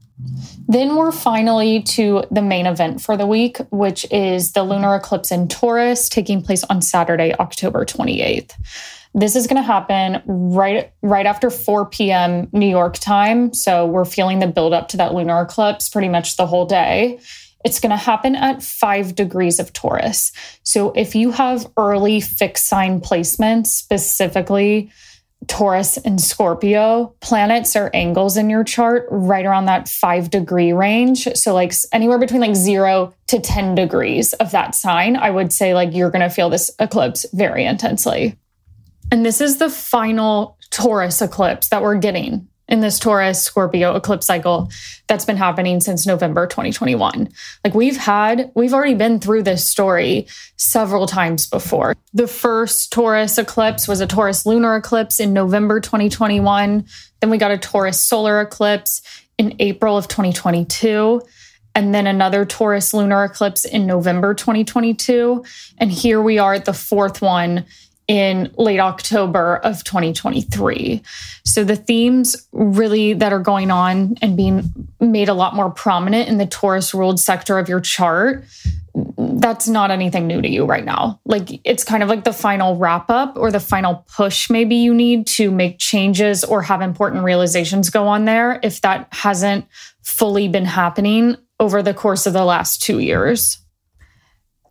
Then 0.67 0.95
we're 0.95 1.11
finally 1.11 1.81
to 1.83 2.23
the 2.29 2.41
main 2.41 2.65
event 2.65 3.01
for 3.01 3.15
the 3.15 3.25
week, 3.25 3.57
which 3.71 4.05
is 4.11 4.51
the 4.51 4.63
lunar 4.63 4.95
eclipse 4.95 5.31
in 5.31 5.47
Taurus 5.47 6.09
taking 6.09 6.41
place 6.41 6.63
on 6.65 6.81
Saturday, 6.81 7.33
October 7.39 7.85
28th. 7.85 8.51
This 9.13 9.35
is 9.35 9.47
going 9.47 9.57
to 9.57 9.63
happen 9.63 10.21
right 10.25 10.93
right 11.01 11.25
after 11.25 11.49
4 11.49 11.87
p.m. 11.87 12.47
New 12.51 12.67
York 12.67 12.97
time. 12.99 13.53
So 13.53 13.85
we're 13.85 14.05
feeling 14.05 14.39
the 14.39 14.47
build 14.47 14.73
up 14.73 14.87
to 14.89 14.97
that 14.97 15.13
lunar 15.13 15.41
eclipse 15.41 15.89
pretty 15.89 16.09
much 16.09 16.37
the 16.37 16.45
whole 16.45 16.65
day. 16.65 17.19
It's 17.65 17.79
going 17.79 17.89
to 17.89 17.97
happen 17.97 18.35
at 18.35 18.63
five 18.63 19.15
degrees 19.15 19.59
of 19.59 19.73
Taurus. 19.73 20.31
So 20.63 20.91
if 20.91 21.15
you 21.15 21.31
have 21.31 21.69
early 21.75 22.21
fixed 22.21 22.67
sign 22.67 23.01
placements, 23.01 23.67
specifically 23.67 24.91
Taurus 25.47 25.97
and 25.97 26.19
Scorpio, 26.19 27.15
planets 27.21 27.75
or 27.75 27.89
angles 27.93 28.37
in 28.37 28.49
your 28.49 28.63
chart 28.63 29.07
right 29.09 29.45
around 29.45 29.65
that 29.65 29.87
five 29.87 30.29
degree 30.29 30.73
range. 30.73 31.27
So, 31.35 31.53
like 31.53 31.73
anywhere 31.93 32.19
between 32.19 32.41
like 32.41 32.55
zero 32.55 33.13
to 33.27 33.39
10 33.39 33.75
degrees 33.75 34.33
of 34.33 34.51
that 34.51 34.75
sign, 34.75 35.15
I 35.15 35.29
would 35.29 35.53
say 35.53 35.73
like 35.73 35.93
you're 35.93 36.11
going 36.11 36.21
to 36.21 36.29
feel 36.29 36.49
this 36.49 36.71
eclipse 36.79 37.25
very 37.33 37.65
intensely. 37.65 38.37
And 39.11 39.25
this 39.25 39.41
is 39.41 39.57
the 39.57 39.69
final 39.69 40.57
Taurus 40.69 41.21
eclipse 41.21 41.69
that 41.69 41.81
we're 41.81 41.97
getting 41.97 42.47
in 42.67 42.81
this 42.81 42.99
Taurus 42.99 43.41
Scorpio 43.41 43.95
eclipse 43.95 44.27
cycle 44.27 44.69
that's 45.07 45.25
been 45.25 45.37
happening 45.37 45.79
since 45.79 46.05
November 46.05 46.45
2021. 46.45 47.27
Like 47.65 47.73
we've 47.73 47.97
had, 47.97 48.51
we've 48.55 48.73
already 48.73 48.93
been 48.93 49.19
through 49.19 49.43
this 49.43 49.67
story 49.67 50.27
several 50.55 51.07
times 51.07 51.47
before. 51.47 51.95
The 52.13 52.27
first 52.27 52.93
Taurus 52.93 53.39
eclipse 53.39 53.87
was 53.87 54.01
a 54.01 54.07
Taurus 54.07 54.45
lunar 54.45 54.75
eclipse 54.75 55.19
in 55.19 55.33
November 55.33 55.79
2021. 55.79 56.85
Then 57.19 57.29
we 57.31 57.39
got 57.39 57.51
a 57.51 57.57
Taurus 57.57 57.99
solar 57.99 58.39
eclipse 58.39 59.01
in 59.39 59.55
April 59.57 59.97
of 59.97 60.07
2022 60.07 61.21
and 61.73 61.93
then 61.93 62.07
another 62.07 62.45
Taurus 62.45 62.93
lunar 62.93 63.23
eclipse 63.23 63.65
in 63.65 63.87
November 63.87 64.33
2022. 64.33 65.43
And 65.77 65.91
here 65.91 66.21
we 66.21 66.37
are 66.37 66.53
at 66.53 66.65
the 66.65 66.73
fourth 66.73 67.21
one 67.21 67.65
in 68.09 68.51
late 68.57 68.79
October 68.79 69.57
of 69.57 69.83
2023. 69.83 71.03
So 71.45 71.63
the 71.63 71.75
themes 71.75 72.47
really 72.51 73.13
that 73.13 73.31
are 73.31 73.39
going 73.39 73.69
on 73.69 74.15
and 74.23 74.35
being 74.35 74.89
made 74.99 75.29
a 75.29 75.35
lot 75.35 75.55
more 75.55 75.69
prominent 75.69 76.27
in 76.27 76.39
the 76.39 76.47
Taurus 76.47 76.91
ruled 76.91 77.19
sector 77.19 77.59
of 77.59 77.69
your 77.69 77.79
chart, 77.79 78.43
that's 79.17 79.67
not 79.67 79.91
anything 79.91 80.25
new 80.25 80.41
to 80.41 80.49
you 80.49 80.65
right 80.65 80.83
now. 80.83 81.21
Like 81.25 81.61
it's 81.63 81.83
kind 81.83 82.01
of 82.01 82.09
like 82.09 82.23
the 82.23 82.33
final 82.33 82.77
wrap 82.77 83.11
up 83.11 83.37
or 83.37 83.51
the 83.51 83.59
final 83.59 84.03
push 84.15 84.49
maybe 84.49 84.77
you 84.77 84.91
need 84.91 85.27
to 85.27 85.51
make 85.51 85.77
changes 85.77 86.43
or 86.43 86.63
have 86.63 86.81
important 86.81 87.23
realizations 87.23 87.91
go 87.91 88.07
on 88.07 88.25
there 88.25 88.59
if 88.63 88.81
that 88.81 89.07
hasn't 89.11 89.65
fully 90.01 90.48
been 90.48 90.65
happening 90.65 91.37
over 91.59 91.83
the 91.83 91.93
course 91.93 92.25
of 92.25 92.33
the 92.33 92.43
last 92.43 92.81
2 92.81 92.98
years. 92.98 93.59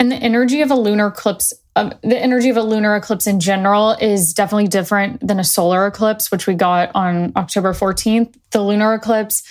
And 0.01 0.11
the 0.11 0.17
energy 0.17 0.61
of 0.61 0.73
a 0.73 0.77
lunar 0.77 1.07
eclipse 1.07 1.53
um, 1.79 1.93
the 2.03 2.19
energy 2.19 2.51
of 2.51 2.57
a 2.57 2.63
lunar 2.63 2.97
eclipse 2.97 3.27
in 3.27 3.39
general 3.39 3.93
is 3.93 4.33
definitely 4.33 4.69
different 4.69 5.25
than 5.27 5.39
a 5.39 5.45
solar 5.45 5.87
eclipse, 5.87 6.31
which 6.31 6.47
we 6.47 6.55
got 6.55 6.91
on 6.95 7.33
October 7.37 7.73
14th. 7.73 8.35
The 8.51 8.63
lunar 8.63 8.95
eclipse 8.95 9.43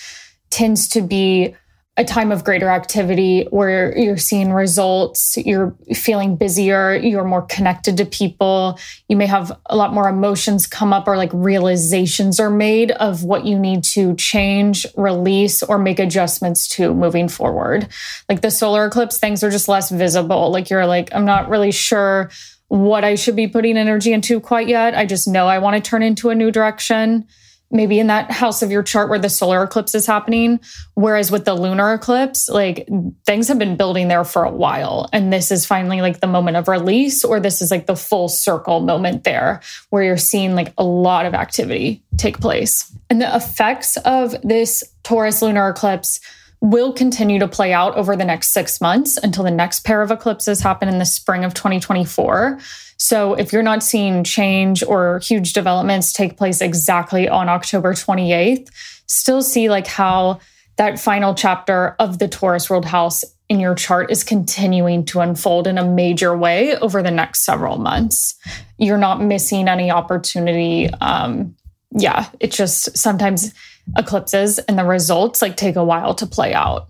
tends 0.49 0.89
to 0.89 1.01
be 1.01 1.55
a 1.97 2.05
time 2.05 2.31
of 2.31 2.43
greater 2.43 2.69
activity 2.69 3.47
where 3.49 3.97
you're 3.97 4.17
seeing 4.17 4.53
results, 4.53 5.35
you're 5.35 5.75
feeling 5.95 6.35
busier, 6.35 6.95
you're 6.95 7.23
more 7.23 7.41
connected 7.41 7.97
to 7.97 8.05
people. 8.05 8.77
You 9.07 9.17
may 9.17 9.25
have 9.25 9.51
a 9.65 9.75
lot 9.75 9.93
more 9.93 10.07
emotions 10.07 10.67
come 10.67 10.93
up 10.93 11.07
or 11.07 11.17
like 11.17 11.31
realizations 11.33 12.39
are 12.39 12.51
made 12.51 12.91
of 12.91 13.23
what 13.23 13.45
you 13.45 13.57
need 13.57 13.83
to 13.85 14.13
change, 14.15 14.85
release, 14.95 15.63
or 15.63 15.79
make 15.79 15.97
adjustments 15.97 16.67
to 16.69 16.93
moving 16.93 17.27
forward. 17.27 17.87
Like 18.29 18.41
the 18.41 18.51
solar 18.51 18.85
eclipse, 18.85 19.17
things 19.17 19.43
are 19.43 19.49
just 19.49 19.67
less 19.67 19.89
visible. 19.89 20.51
Like 20.51 20.69
you're 20.69 20.85
like, 20.85 21.09
I'm 21.15 21.25
not 21.25 21.49
really 21.49 21.71
sure 21.71 22.29
what 22.67 23.03
I 23.03 23.15
should 23.15 23.35
be 23.35 23.47
putting 23.47 23.75
energy 23.75 24.13
into 24.13 24.39
quite 24.39 24.67
yet. 24.67 24.93
I 24.93 25.07
just 25.07 25.27
know 25.27 25.47
I 25.47 25.57
want 25.57 25.83
to 25.83 25.89
turn 25.89 26.03
into 26.03 26.29
a 26.29 26.35
new 26.35 26.51
direction 26.51 27.27
maybe 27.69 27.99
in 27.99 28.07
that 28.07 28.31
house 28.31 28.61
of 28.61 28.71
your 28.71 28.83
chart 28.83 29.09
where 29.09 29.19
the 29.19 29.29
solar 29.29 29.63
eclipse 29.63 29.93
is 29.93 30.05
happening. 30.05 30.59
Whereas 30.93 31.31
with 31.31 31.45
the 31.45 31.53
lunar 31.53 31.93
eclipse, 31.93 32.47
like 32.49 32.87
things 33.25 33.47
have 33.47 33.59
been 33.59 33.75
building 33.75 34.07
there 34.07 34.23
for 34.23 34.43
a 34.43 34.51
while. 34.51 35.09
And 35.11 35.31
this 35.33 35.51
is 35.51 35.65
finally 35.65 36.01
like 36.01 36.19
the 36.19 36.27
moment 36.27 36.57
of 36.57 36.67
release, 36.67 37.23
or 37.23 37.39
this 37.39 37.61
is 37.61 37.71
like 37.71 37.85
the 37.85 37.95
full 37.95 38.29
circle 38.29 38.79
moment 38.79 39.23
there 39.23 39.61
where 39.89 40.03
you're 40.03 40.17
seeing 40.17 40.55
like 40.55 40.73
a 40.77 40.83
lot 40.83 41.25
of 41.25 41.33
activity 41.33 42.03
take 42.17 42.39
place. 42.39 42.91
And 43.09 43.21
the 43.21 43.35
effects 43.35 43.97
of 43.97 44.35
this 44.43 44.83
Taurus 45.03 45.41
lunar 45.41 45.69
eclipse 45.69 46.19
will 46.61 46.91
continue 46.91 47.39
to 47.39 47.47
play 47.47 47.71
out 47.71 47.95
over 47.95 48.15
the 48.15 48.25
next 48.25 48.49
six 48.49 48.81
months 48.81 49.17
until 49.17 49.43
the 49.43 49.51
next 49.51 49.81
pair 49.81 50.01
of 50.01 50.11
eclipses 50.11 50.61
happen 50.61 50.89
in 50.89 50.97
the 50.97 51.05
spring 51.05 51.43
of 51.43 51.53
2024. 51.53 52.59
So 52.97 53.35
if 53.35 53.53
you're 53.53 53.63
not 53.63 53.83
seeing 53.83 54.23
change 54.23 54.83
or 54.83 55.19
huge 55.19 55.53
developments 55.53 56.11
take 56.11 56.35
place 56.35 56.61
exactly 56.61 57.29
on 57.29 57.47
October 57.47 57.93
28th, 57.93 58.69
still 59.05 59.43
see 59.43 59.69
like 59.69 59.87
how 59.87 60.39
that 60.77 60.99
final 60.99 61.35
chapter 61.35 61.95
of 61.99 62.19
the 62.19 62.27
Taurus 62.27 62.69
ruled 62.69 62.85
House 62.85 63.23
in 63.49 63.59
your 63.59 63.75
chart 63.75 64.11
is 64.11 64.23
continuing 64.23 65.05
to 65.05 65.19
unfold 65.19 65.67
in 65.67 65.77
a 65.77 65.85
major 65.85 66.35
way 66.35 66.75
over 66.77 67.01
the 67.01 67.11
next 67.11 67.45
several 67.45 67.77
months. 67.77 68.35
You're 68.77 68.97
not 68.97 69.21
missing 69.21 69.67
any 69.67 69.89
opportunity. 69.89 70.89
Um, 70.89 71.55
yeah, 71.91 72.29
it 72.39 72.51
just 72.51 72.97
sometimes 72.97 73.53
eclipses 73.95 74.59
and 74.59 74.77
the 74.77 74.83
results 74.83 75.41
like 75.41 75.55
take 75.55 75.75
a 75.75 75.83
while 75.83 76.13
to 76.15 76.25
play 76.25 76.53
out. 76.53 76.87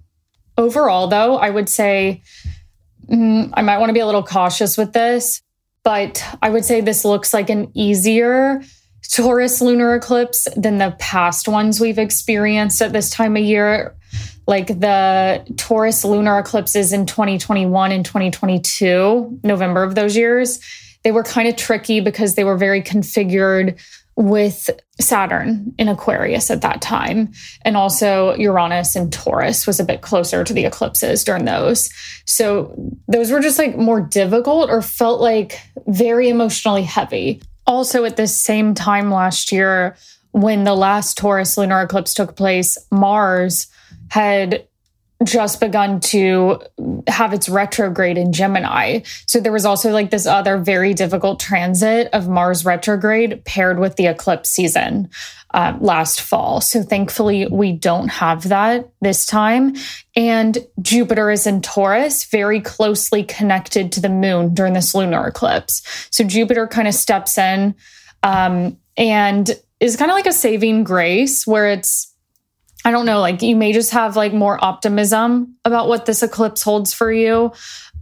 Overall, 0.57 1.07
though, 1.07 1.37
I 1.37 1.49
would 1.49 1.69
say 1.69 2.23
mm, 3.07 3.51
I 3.53 3.61
might 3.61 3.77
want 3.77 3.89
to 3.89 3.93
be 3.93 3.99
a 3.99 4.05
little 4.05 4.23
cautious 4.23 4.77
with 4.77 4.93
this 4.93 5.41
but 5.87 6.21
I 6.41 6.49
would 6.49 6.65
say 6.65 6.81
this 6.81 7.05
looks 7.05 7.33
like 7.33 7.49
an 7.49 7.71
easier 7.73 8.61
Taurus 9.09 9.61
lunar 9.61 9.95
eclipse 9.95 10.45
than 10.57 10.79
the 10.79 10.93
past 10.99 11.47
ones 11.47 11.79
we've 11.79 11.97
experienced 11.97 12.81
at 12.81 12.91
this 12.91 13.09
time 13.09 13.37
of 13.37 13.43
year. 13.43 13.95
Like 14.47 14.67
the 14.67 15.45
Taurus 15.55 16.03
lunar 16.03 16.39
eclipses 16.39 16.91
in 16.91 17.05
2021 17.05 17.93
and 17.93 18.03
2022, 18.03 19.39
November 19.45 19.83
of 19.83 19.95
those 19.95 20.17
years, 20.17 20.59
they 21.03 21.13
were 21.13 21.23
kind 21.23 21.47
of 21.47 21.55
tricky 21.55 22.01
because 22.01 22.35
they 22.35 22.43
were 22.43 22.57
very 22.57 22.81
configured 22.81 23.79
with 24.17 24.71
Saturn 24.99 25.73
in 25.77 25.87
Aquarius 25.87 26.49
at 26.49 26.63
that 26.63 26.81
time. 26.81 27.31
And 27.61 27.77
also 27.77 28.33
Uranus 28.35 28.95
and 28.95 29.13
Taurus 29.13 29.67
was 29.67 29.79
a 29.79 29.85
bit 29.85 30.01
closer 30.01 30.43
to 30.43 30.53
the 30.53 30.65
eclipses 30.65 31.23
during 31.23 31.45
those. 31.45 31.89
So 32.25 32.75
those 33.07 33.31
were 33.31 33.39
just 33.39 33.59
like 33.59 33.77
more 33.77 34.01
difficult 34.01 34.71
or 34.71 34.81
felt 34.81 35.21
like 35.21 35.61
very 35.85 36.29
emotionally 36.29 36.81
heavy. 36.81 37.43
Also, 37.67 38.05
at 38.05 38.17
the 38.17 38.27
same 38.27 38.73
time 38.73 39.11
last 39.11 39.51
year, 39.51 39.95
when 40.31 40.63
the 40.63 40.75
last 40.75 41.17
Taurus 41.17 41.57
lunar 41.57 41.83
eclipse 41.83 42.15
took 42.15 42.35
place, 42.35 42.75
Mars 42.91 43.67
had 44.09 44.67
just 45.23 45.59
begun 45.59 45.99
to 45.99 46.61
have 47.07 47.33
its 47.33 47.49
retrograde 47.49 48.17
in 48.17 48.31
Gemini. 48.31 49.01
So 49.25 49.39
there 49.39 49.51
was 49.51 49.65
also 49.65 49.91
like 49.91 50.11
this 50.11 50.27
other 50.27 50.57
very 50.57 50.93
difficult 50.93 51.39
transit 51.39 52.09
of 52.13 52.29
Mars 52.29 52.65
retrograde 52.65 53.43
paired 53.43 53.79
with 53.79 53.95
the 53.95 54.05
eclipse 54.07 54.49
season 54.49 55.09
uh, 55.53 55.75
last 55.79 56.21
fall. 56.21 56.61
So 56.61 56.83
thankfully, 56.83 57.47
we 57.47 57.71
don't 57.71 58.09
have 58.09 58.49
that 58.49 58.89
this 59.01 59.25
time. 59.25 59.75
And 60.15 60.57
Jupiter 60.81 61.31
is 61.31 61.47
in 61.47 61.61
Taurus, 61.61 62.25
very 62.25 62.61
closely 62.61 63.23
connected 63.23 63.91
to 63.93 64.01
the 64.01 64.09
moon 64.09 64.53
during 64.53 64.73
this 64.73 64.93
lunar 64.93 65.27
eclipse. 65.27 65.81
So 66.11 66.23
Jupiter 66.23 66.67
kind 66.67 66.87
of 66.87 66.93
steps 66.93 67.37
in 67.37 67.75
um, 68.23 68.77
and 68.97 69.49
is 69.79 69.95
kind 69.95 70.11
of 70.11 70.15
like 70.15 70.27
a 70.27 70.33
saving 70.33 70.83
grace 70.83 71.47
where 71.47 71.67
it's 71.69 72.13
I 72.87 72.91
don't 72.91 73.05
know, 73.05 73.19
like 73.19 73.41
you 73.41 73.57
may 73.57 73.73
just 73.73 73.91
have 73.91 74.15
like 74.15 74.31
more 74.31 74.63
optimism 74.63 75.57
about 75.65 75.89
what 75.89 76.05
this 76.05 76.23
eclipse 76.23 76.63
holds 76.63 76.93
for 76.93 77.11
you 77.11 77.51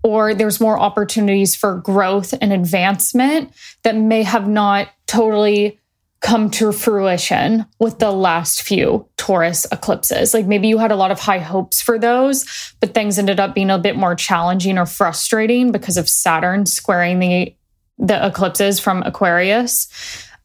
or 0.03 0.35
there's 0.35 0.61
more 0.61 0.79
opportunities 0.79 1.55
for 1.55 1.77
growth 1.77 2.35
and 2.39 2.53
advancement 2.53 3.51
that 3.81 3.95
may 3.95 4.21
have 4.21 4.47
not 4.47 4.89
totally 5.07 5.79
come 6.21 6.51
to 6.51 6.71
fruition 6.71 7.65
with 7.79 7.97
the 7.97 8.11
last 8.11 8.61
few 8.61 9.09
Taurus 9.17 9.65
eclipses. 9.71 10.35
Like 10.35 10.45
maybe 10.45 10.67
you 10.67 10.77
had 10.77 10.91
a 10.91 10.95
lot 10.95 11.09
of 11.09 11.19
high 11.19 11.39
hopes 11.39 11.81
for 11.81 11.97
those, 11.97 12.45
but 12.79 12.93
things 12.93 13.17
ended 13.17 13.39
up 13.39 13.55
being 13.55 13.71
a 13.71 13.79
bit 13.79 13.95
more 13.95 14.13
challenging 14.13 14.77
or 14.77 14.85
frustrating 14.85 15.71
because 15.71 15.97
of 15.97 16.07
Saturn 16.07 16.67
squaring 16.67 17.17
the 17.17 17.55
the 17.97 18.23
eclipses 18.23 18.79
from 18.79 19.01
Aquarius. 19.01 19.87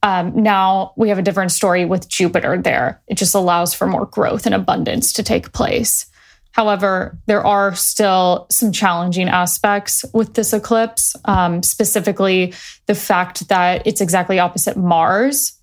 Um, 0.02 0.42
now 0.42 0.92
we 0.96 1.10
have 1.10 1.18
a 1.18 1.22
different 1.22 1.52
story 1.52 1.84
with 1.84 2.08
Jupiter 2.08 2.56
there. 2.56 3.02
It 3.06 3.16
just 3.16 3.34
allows 3.34 3.74
for 3.74 3.86
more 3.86 4.06
growth 4.06 4.46
and 4.46 4.54
abundance 4.54 5.12
to 5.14 5.22
take 5.22 5.52
place. 5.52 6.06
However, 6.52 7.18
there 7.26 7.46
are 7.46 7.74
still 7.74 8.46
some 8.50 8.72
challenging 8.72 9.28
aspects 9.28 10.04
with 10.12 10.34
this 10.34 10.52
eclipse, 10.52 11.14
um, 11.24 11.62
specifically 11.62 12.54
the 12.86 12.94
fact 12.94 13.48
that 13.48 13.86
it's 13.86 14.00
exactly 14.00 14.38
opposite 14.38 14.76
Mars. 14.76 15.56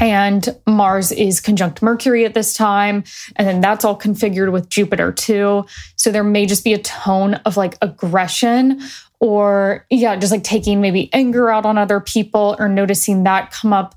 And 0.00 0.48
Mars 0.66 1.12
is 1.12 1.40
conjunct 1.40 1.82
Mercury 1.82 2.24
at 2.24 2.34
this 2.34 2.54
time. 2.54 3.04
And 3.36 3.46
then 3.46 3.60
that's 3.60 3.84
all 3.84 3.98
configured 3.98 4.50
with 4.50 4.68
Jupiter 4.68 5.12
too. 5.12 5.66
So 5.96 6.10
there 6.10 6.24
may 6.24 6.46
just 6.46 6.64
be 6.64 6.72
a 6.72 6.78
tone 6.78 7.34
of 7.46 7.56
like 7.56 7.76
aggression 7.82 8.80
or, 9.22 9.86
yeah, 9.88 10.16
just 10.16 10.32
like 10.32 10.42
taking 10.42 10.80
maybe 10.80 11.08
anger 11.12 11.48
out 11.48 11.64
on 11.64 11.78
other 11.78 12.00
people 12.00 12.56
or 12.58 12.68
noticing 12.68 13.22
that 13.22 13.52
come 13.52 13.72
up 13.72 13.94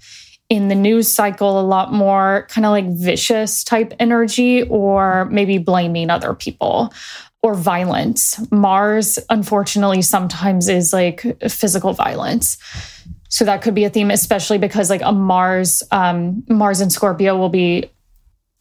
in 0.49 0.67
the 0.67 0.75
news 0.75 1.11
cycle 1.11 1.59
a 1.59 1.65
lot 1.65 1.91
more 1.91 2.45
kind 2.51 2.63
of 2.63 2.69
like 2.69 2.85
vicious 2.85 3.63
type 3.63 3.91
energy 3.99 4.61
or 4.69 5.25
maybe 5.25 5.57
blaming 5.57 6.11
other 6.11 6.35
people 6.35 6.93
or 7.41 7.55
violence. 7.55 8.39
Mars, 8.51 9.17
unfortunately, 9.31 10.03
sometimes 10.03 10.69
is 10.69 10.93
like 10.93 11.25
physical 11.49 11.93
violence. 11.93 12.59
So 13.29 13.45
that 13.45 13.63
could 13.63 13.73
be 13.73 13.85
a 13.85 13.89
theme, 13.89 14.11
especially 14.11 14.59
because 14.59 14.91
like 14.91 15.01
a 15.03 15.11
Mars, 15.11 15.81
um, 15.91 16.43
Mars 16.47 16.81
and 16.81 16.91
Scorpio 16.91 17.35
will 17.35 17.49
be 17.49 17.89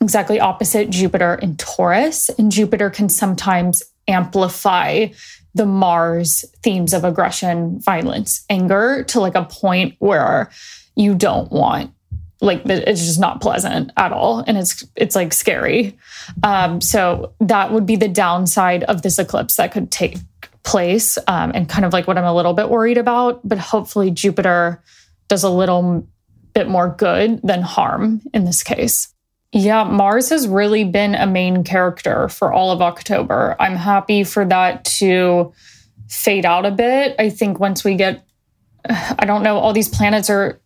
exactly 0.00 0.40
opposite 0.40 0.88
Jupiter 0.88 1.34
in 1.34 1.56
Taurus, 1.58 2.30
and 2.30 2.50
Jupiter 2.50 2.88
can 2.88 3.10
sometimes 3.10 3.82
amplify 4.08 5.08
the 5.54 5.66
Mars 5.66 6.44
themes 6.62 6.92
of 6.92 7.04
aggression, 7.04 7.80
violence, 7.80 8.44
anger 8.50 9.04
to 9.08 9.20
like 9.20 9.34
a 9.34 9.44
point 9.44 9.94
where 9.98 10.50
you 10.96 11.14
don't 11.14 11.50
want 11.50 11.92
like 12.40 12.62
it's 12.66 13.06
just 13.06 13.20
not 13.20 13.40
pleasant 13.40 13.90
at 13.96 14.12
all 14.12 14.44
and 14.46 14.58
it's 14.58 14.84
it's 14.96 15.14
like 15.14 15.32
scary. 15.32 15.96
Um, 16.42 16.80
so 16.80 17.32
that 17.40 17.72
would 17.72 17.86
be 17.86 17.96
the 17.96 18.08
downside 18.08 18.84
of 18.84 19.02
this 19.02 19.18
eclipse 19.18 19.56
that 19.56 19.72
could 19.72 19.90
take 19.90 20.18
place 20.64 21.18
um, 21.28 21.52
and 21.54 21.68
kind 21.68 21.84
of 21.84 21.92
like 21.92 22.08
what 22.08 22.18
i'm 22.18 22.24
a 22.24 22.34
little 22.34 22.54
bit 22.54 22.70
worried 22.70 22.98
about 22.98 23.46
but 23.46 23.58
hopefully 23.58 24.10
jupiter 24.10 24.82
does 25.28 25.44
a 25.44 25.50
little 25.50 26.08
bit 26.54 26.68
more 26.68 26.88
good 26.88 27.40
than 27.42 27.62
harm 27.62 28.22
in 28.32 28.44
this 28.44 28.62
case 28.62 29.13
yeah 29.54 29.84
mars 29.84 30.28
has 30.28 30.46
really 30.46 30.84
been 30.84 31.14
a 31.14 31.26
main 31.26 31.64
character 31.64 32.28
for 32.28 32.52
all 32.52 32.70
of 32.70 32.82
october 32.82 33.56
i'm 33.58 33.76
happy 33.76 34.24
for 34.24 34.44
that 34.44 34.84
to 34.84 35.52
fade 36.08 36.44
out 36.44 36.66
a 36.66 36.70
bit 36.70 37.16
i 37.18 37.30
think 37.30 37.58
once 37.58 37.82
we 37.84 37.94
get 37.94 38.24
I 38.88 39.24
don't 39.24 39.42
know, 39.42 39.58
all 39.58 39.72
these 39.72 39.88
planets 39.88 40.30
are 40.30 40.60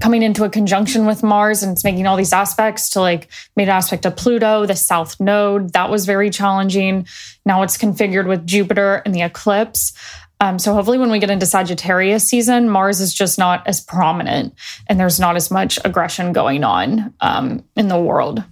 coming 0.00 0.22
into 0.22 0.44
a 0.44 0.50
conjunction 0.50 1.06
with 1.06 1.22
Mars 1.22 1.62
and 1.62 1.72
it's 1.72 1.84
making 1.84 2.06
all 2.06 2.16
these 2.16 2.32
aspects 2.32 2.90
to 2.90 3.00
like 3.00 3.28
made 3.56 3.64
an 3.64 3.70
aspect 3.70 4.04
of 4.04 4.16
Pluto, 4.16 4.66
the 4.66 4.76
south 4.76 5.18
node. 5.20 5.72
That 5.72 5.90
was 5.90 6.04
very 6.04 6.30
challenging. 6.30 7.06
Now 7.46 7.62
it's 7.62 7.78
configured 7.78 8.26
with 8.26 8.46
Jupiter 8.46 9.02
and 9.04 9.14
the 9.14 9.22
eclipse. 9.22 9.92
Um, 10.40 10.58
so 10.58 10.72
hopefully, 10.72 10.98
when 10.98 11.10
we 11.10 11.18
get 11.18 11.30
into 11.30 11.44
Sagittarius 11.44 12.26
season, 12.26 12.70
Mars 12.70 13.00
is 13.00 13.12
just 13.12 13.38
not 13.38 13.66
as 13.66 13.80
prominent 13.80 14.54
and 14.88 14.98
there's 14.98 15.20
not 15.20 15.36
as 15.36 15.50
much 15.50 15.78
aggression 15.84 16.32
going 16.32 16.64
on 16.64 17.12
um, 17.20 17.62
in 17.76 17.88
the 17.88 18.00
world. 18.00 18.42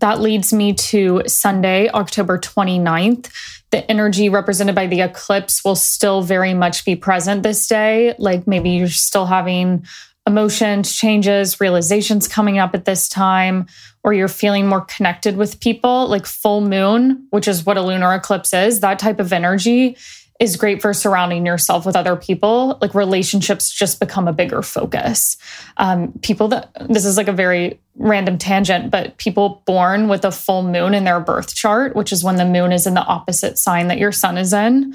That 0.00 0.20
leads 0.20 0.52
me 0.52 0.74
to 0.74 1.22
Sunday, 1.26 1.88
October 1.88 2.38
29th. 2.38 3.30
The 3.70 3.88
energy 3.90 4.28
represented 4.28 4.74
by 4.74 4.86
the 4.86 5.02
eclipse 5.02 5.64
will 5.64 5.76
still 5.76 6.22
very 6.22 6.54
much 6.54 6.84
be 6.84 6.96
present 6.96 7.42
this 7.42 7.66
day. 7.66 8.14
Like 8.18 8.46
maybe 8.46 8.70
you're 8.70 8.88
still 8.88 9.26
having 9.26 9.84
emotions, 10.26 10.94
changes, 10.94 11.60
realizations 11.60 12.28
coming 12.28 12.58
up 12.58 12.74
at 12.74 12.84
this 12.84 13.08
time, 13.08 13.66
or 14.04 14.12
you're 14.12 14.28
feeling 14.28 14.66
more 14.66 14.82
connected 14.82 15.36
with 15.36 15.60
people, 15.60 16.08
like 16.08 16.26
full 16.26 16.60
moon, 16.60 17.26
which 17.30 17.48
is 17.48 17.64
what 17.64 17.76
a 17.76 17.82
lunar 17.82 18.14
eclipse 18.14 18.52
is, 18.52 18.80
that 18.80 18.98
type 18.98 19.20
of 19.20 19.32
energy 19.32 19.96
is 20.38 20.56
great 20.56 20.80
for 20.80 20.94
surrounding 20.94 21.44
yourself 21.44 21.84
with 21.84 21.96
other 21.96 22.14
people. 22.14 22.78
Like 22.80 22.94
relationships 22.94 23.70
just 23.70 23.98
become 23.98 24.28
a 24.28 24.32
bigger 24.32 24.62
focus. 24.62 25.36
Um, 25.78 26.12
people 26.22 26.48
that, 26.48 26.70
this 26.88 27.04
is 27.04 27.16
like 27.16 27.28
a 27.28 27.32
very 27.32 27.80
random 27.96 28.38
tangent, 28.38 28.90
but 28.90 29.16
people 29.16 29.62
born 29.66 30.08
with 30.08 30.24
a 30.24 30.30
full 30.30 30.62
moon 30.62 30.94
in 30.94 31.04
their 31.04 31.18
birth 31.18 31.54
chart, 31.54 31.96
which 31.96 32.12
is 32.12 32.22
when 32.22 32.36
the 32.36 32.44
moon 32.44 32.70
is 32.70 32.86
in 32.86 32.94
the 32.94 33.04
opposite 33.04 33.58
sign 33.58 33.88
that 33.88 33.98
your 33.98 34.12
sun 34.12 34.38
is 34.38 34.52
in, 34.52 34.94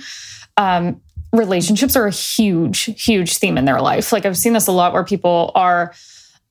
um, 0.56 1.02
relationships 1.34 1.96
are 1.96 2.06
a 2.06 2.12
huge, 2.12 2.84
huge 3.04 3.38
theme 3.38 3.58
in 3.58 3.66
their 3.66 3.82
life. 3.82 4.14
Like 4.14 4.26
I've 4.26 4.38
seen 4.38 4.54
this 4.54 4.68
a 4.68 4.72
lot 4.72 4.94
where 4.94 5.04
people 5.04 5.52
are 5.56 5.94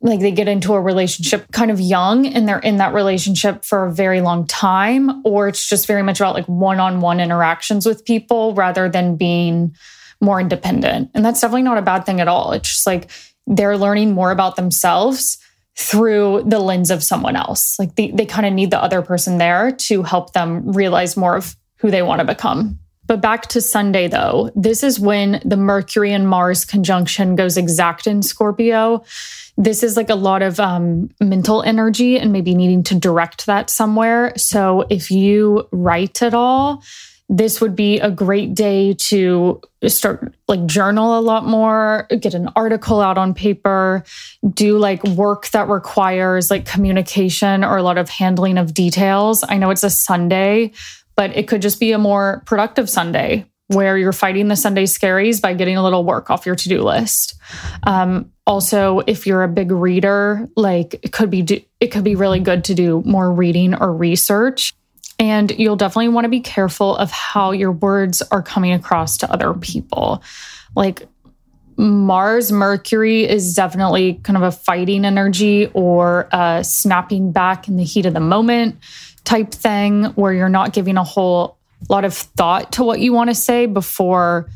like 0.02 0.20
they 0.20 0.32
get 0.32 0.48
into 0.48 0.74
a 0.74 0.80
relationship 0.80 1.50
kind 1.52 1.70
of 1.70 1.80
young 1.80 2.26
and 2.26 2.48
they're 2.48 2.58
in 2.58 2.78
that 2.78 2.92
relationship 2.92 3.64
for 3.64 3.86
a 3.86 3.92
very 3.92 4.20
long 4.20 4.46
time, 4.46 5.24
or 5.24 5.46
it's 5.48 5.66
just 5.66 5.86
very 5.86 6.02
much 6.02 6.20
about 6.20 6.34
like 6.34 6.46
one 6.46 6.80
on 6.80 7.00
one 7.00 7.20
interactions 7.20 7.86
with 7.86 8.04
people 8.04 8.52
rather 8.54 8.88
than 8.88 9.16
being 9.16 9.74
more 10.20 10.40
independent. 10.40 11.10
And 11.14 11.24
that's 11.24 11.40
definitely 11.40 11.62
not 11.62 11.78
a 11.78 11.82
bad 11.82 12.04
thing 12.04 12.20
at 12.20 12.28
all. 12.28 12.52
It's 12.52 12.68
just 12.68 12.86
like 12.86 13.10
they're 13.46 13.78
learning 13.78 14.12
more 14.12 14.32
about 14.32 14.56
themselves 14.56 15.38
through 15.76 16.44
the 16.46 16.58
lens 16.58 16.90
of 16.90 17.02
someone 17.02 17.36
else. 17.36 17.78
Like 17.78 17.94
they, 17.94 18.10
they 18.10 18.26
kind 18.26 18.46
of 18.46 18.52
need 18.52 18.70
the 18.70 18.82
other 18.82 19.02
person 19.02 19.38
there 19.38 19.70
to 19.70 20.02
help 20.02 20.32
them 20.32 20.72
realize 20.72 21.16
more 21.16 21.36
of 21.36 21.56
who 21.76 21.90
they 21.90 22.02
want 22.02 22.20
to 22.20 22.24
become. 22.24 22.78
But 23.06 23.20
back 23.20 23.48
to 23.48 23.60
Sunday, 23.60 24.08
though, 24.08 24.50
this 24.54 24.82
is 24.82 25.00
when 25.00 25.42
the 25.44 25.56
Mercury 25.56 26.12
and 26.12 26.28
Mars 26.28 26.64
conjunction 26.64 27.34
goes 27.36 27.56
exact 27.56 28.06
in 28.06 28.22
Scorpio. 28.22 29.04
This 29.56 29.82
is 29.82 29.96
like 29.96 30.08
a 30.08 30.14
lot 30.14 30.42
of 30.42 30.60
um, 30.60 31.10
mental 31.20 31.62
energy 31.62 32.18
and 32.18 32.32
maybe 32.32 32.54
needing 32.54 32.82
to 32.84 32.94
direct 32.94 33.46
that 33.46 33.70
somewhere. 33.70 34.32
So 34.36 34.86
if 34.88 35.10
you 35.10 35.68
write 35.72 36.22
at 36.22 36.32
all, 36.32 36.82
this 37.28 37.60
would 37.60 37.74
be 37.74 37.98
a 37.98 38.10
great 38.10 38.54
day 38.54 38.92
to 38.92 39.60
start 39.86 40.34
like 40.48 40.66
journal 40.66 41.18
a 41.18 41.22
lot 41.22 41.46
more, 41.46 42.06
get 42.20 42.34
an 42.34 42.50
article 42.54 43.00
out 43.00 43.16
on 43.16 43.32
paper, 43.32 44.04
do 44.52 44.76
like 44.76 45.02
work 45.04 45.48
that 45.50 45.66
requires 45.68 46.50
like 46.50 46.66
communication 46.66 47.64
or 47.64 47.78
a 47.78 47.82
lot 47.82 47.96
of 47.96 48.10
handling 48.10 48.58
of 48.58 48.74
details. 48.74 49.44
I 49.48 49.56
know 49.56 49.70
it's 49.70 49.82
a 49.82 49.90
Sunday, 49.90 50.72
but 51.16 51.36
it 51.36 51.48
could 51.48 51.62
just 51.62 51.80
be 51.80 51.92
a 51.92 51.98
more 51.98 52.42
productive 52.46 52.88
Sunday 52.88 53.46
where 53.68 53.96
you're 53.96 54.12
fighting 54.12 54.48
the 54.48 54.56
Sunday 54.56 54.84
scaries 54.84 55.40
by 55.40 55.54
getting 55.54 55.76
a 55.76 55.82
little 55.82 56.04
work 56.04 56.30
off 56.30 56.46
your 56.46 56.56
to 56.56 56.68
do 56.68 56.82
list. 56.82 57.34
Um, 57.84 58.32
also, 58.46 59.00
if 59.06 59.26
you're 59.26 59.42
a 59.42 59.48
big 59.48 59.70
reader, 59.70 60.48
like 60.56 60.94
it 61.02 61.12
could 61.12 61.30
be 61.30 61.42
do, 61.42 61.60
it 61.80 61.88
could 61.88 62.04
be 62.04 62.14
really 62.14 62.40
good 62.40 62.64
to 62.64 62.74
do 62.74 63.02
more 63.06 63.32
reading 63.32 63.74
or 63.74 63.92
research. 63.92 64.74
And 65.18 65.50
you'll 65.52 65.76
definitely 65.76 66.08
want 66.08 66.24
to 66.24 66.28
be 66.28 66.40
careful 66.40 66.96
of 66.96 67.10
how 67.10 67.52
your 67.52 67.70
words 67.70 68.22
are 68.30 68.42
coming 68.42 68.72
across 68.72 69.16
to 69.18 69.32
other 69.32 69.54
people. 69.54 70.22
Like 70.74 71.06
Mars, 71.76 72.50
Mercury 72.50 73.28
is 73.28 73.54
definitely 73.54 74.14
kind 74.24 74.36
of 74.36 74.42
a 74.42 74.50
fighting 74.50 75.04
energy 75.04 75.70
or 75.74 76.28
a 76.32 76.64
snapping 76.64 77.32
back 77.32 77.68
in 77.68 77.76
the 77.76 77.84
heat 77.84 78.06
of 78.06 78.14
the 78.14 78.20
moment 78.20 78.76
type 79.24 79.52
thing 79.52 80.04
where 80.14 80.32
you're 80.32 80.48
not 80.48 80.72
giving 80.72 80.96
a 80.96 81.04
whole 81.04 81.58
lot 81.88 82.04
of 82.04 82.14
thought 82.14 82.72
to 82.72 82.84
what 82.84 83.00
you 83.00 83.12
want 83.12 83.30
to 83.30 83.34
say 83.34 83.66
before 83.66 84.48